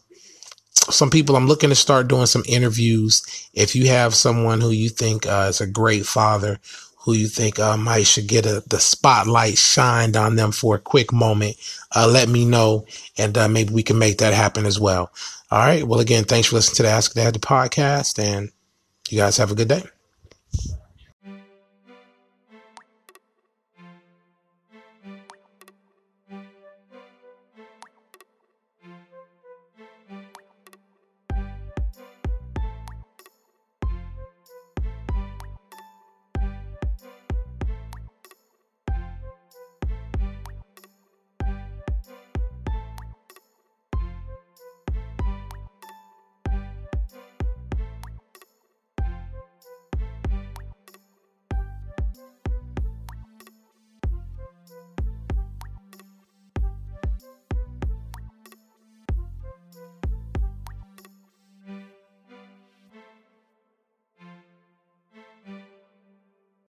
some 0.90 1.12
people 1.12 1.36
I'm 1.36 1.48
looking 1.48 1.70
to 1.70 1.76
start 1.76 2.08
doing 2.08 2.26
some 2.26 2.44
interviews. 2.48 3.22
If 3.54 3.76
you 3.76 3.90
have 3.90 4.16
someone 4.16 4.60
who 4.60 4.72
you 4.72 4.90
think 4.90 5.28
uh, 5.28 5.46
is 5.50 5.62
a 5.62 5.68
great 5.68 6.08
father 6.08 6.60
who 7.04 7.14
you 7.14 7.28
think 7.28 7.60
uh, 7.60 7.76
might 7.76 8.08
should 8.08 8.28
get 8.28 8.46
a, 8.46 8.64
the 8.68 8.80
spotlight 8.80 9.58
shined 9.58 10.16
on 10.16 10.36
them 10.38 10.52
for 10.52 10.76
a 10.76 10.80
quick 10.80 11.12
moment, 11.12 11.58
uh, 11.96 12.08
let 12.08 12.30
me 12.30 12.46
know, 12.46 12.86
and 13.18 13.38
uh, 13.38 13.48
maybe 13.48 13.74
we 13.74 13.84
can 13.84 14.00
make 14.00 14.20
that 14.20 14.34
happen 14.34 14.66
as 14.66 14.80
well. 14.80 15.12
All 15.52 15.60
right. 15.60 15.84
Well, 15.84 16.00
again, 16.00 16.24
thanks 16.24 16.48
for 16.48 16.56
listening 16.56 16.78
to 16.78 16.84
the 16.84 16.90
Ask 16.90 17.14
Dad 17.14 17.36
the 17.36 17.40
podcast, 17.40 18.18
and 18.20 18.52
you 19.10 19.18
guys 19.18 19.38
have 19.38 19.52
a 19.52 19.56
good 19.56 19.68
day. 19.68 19.84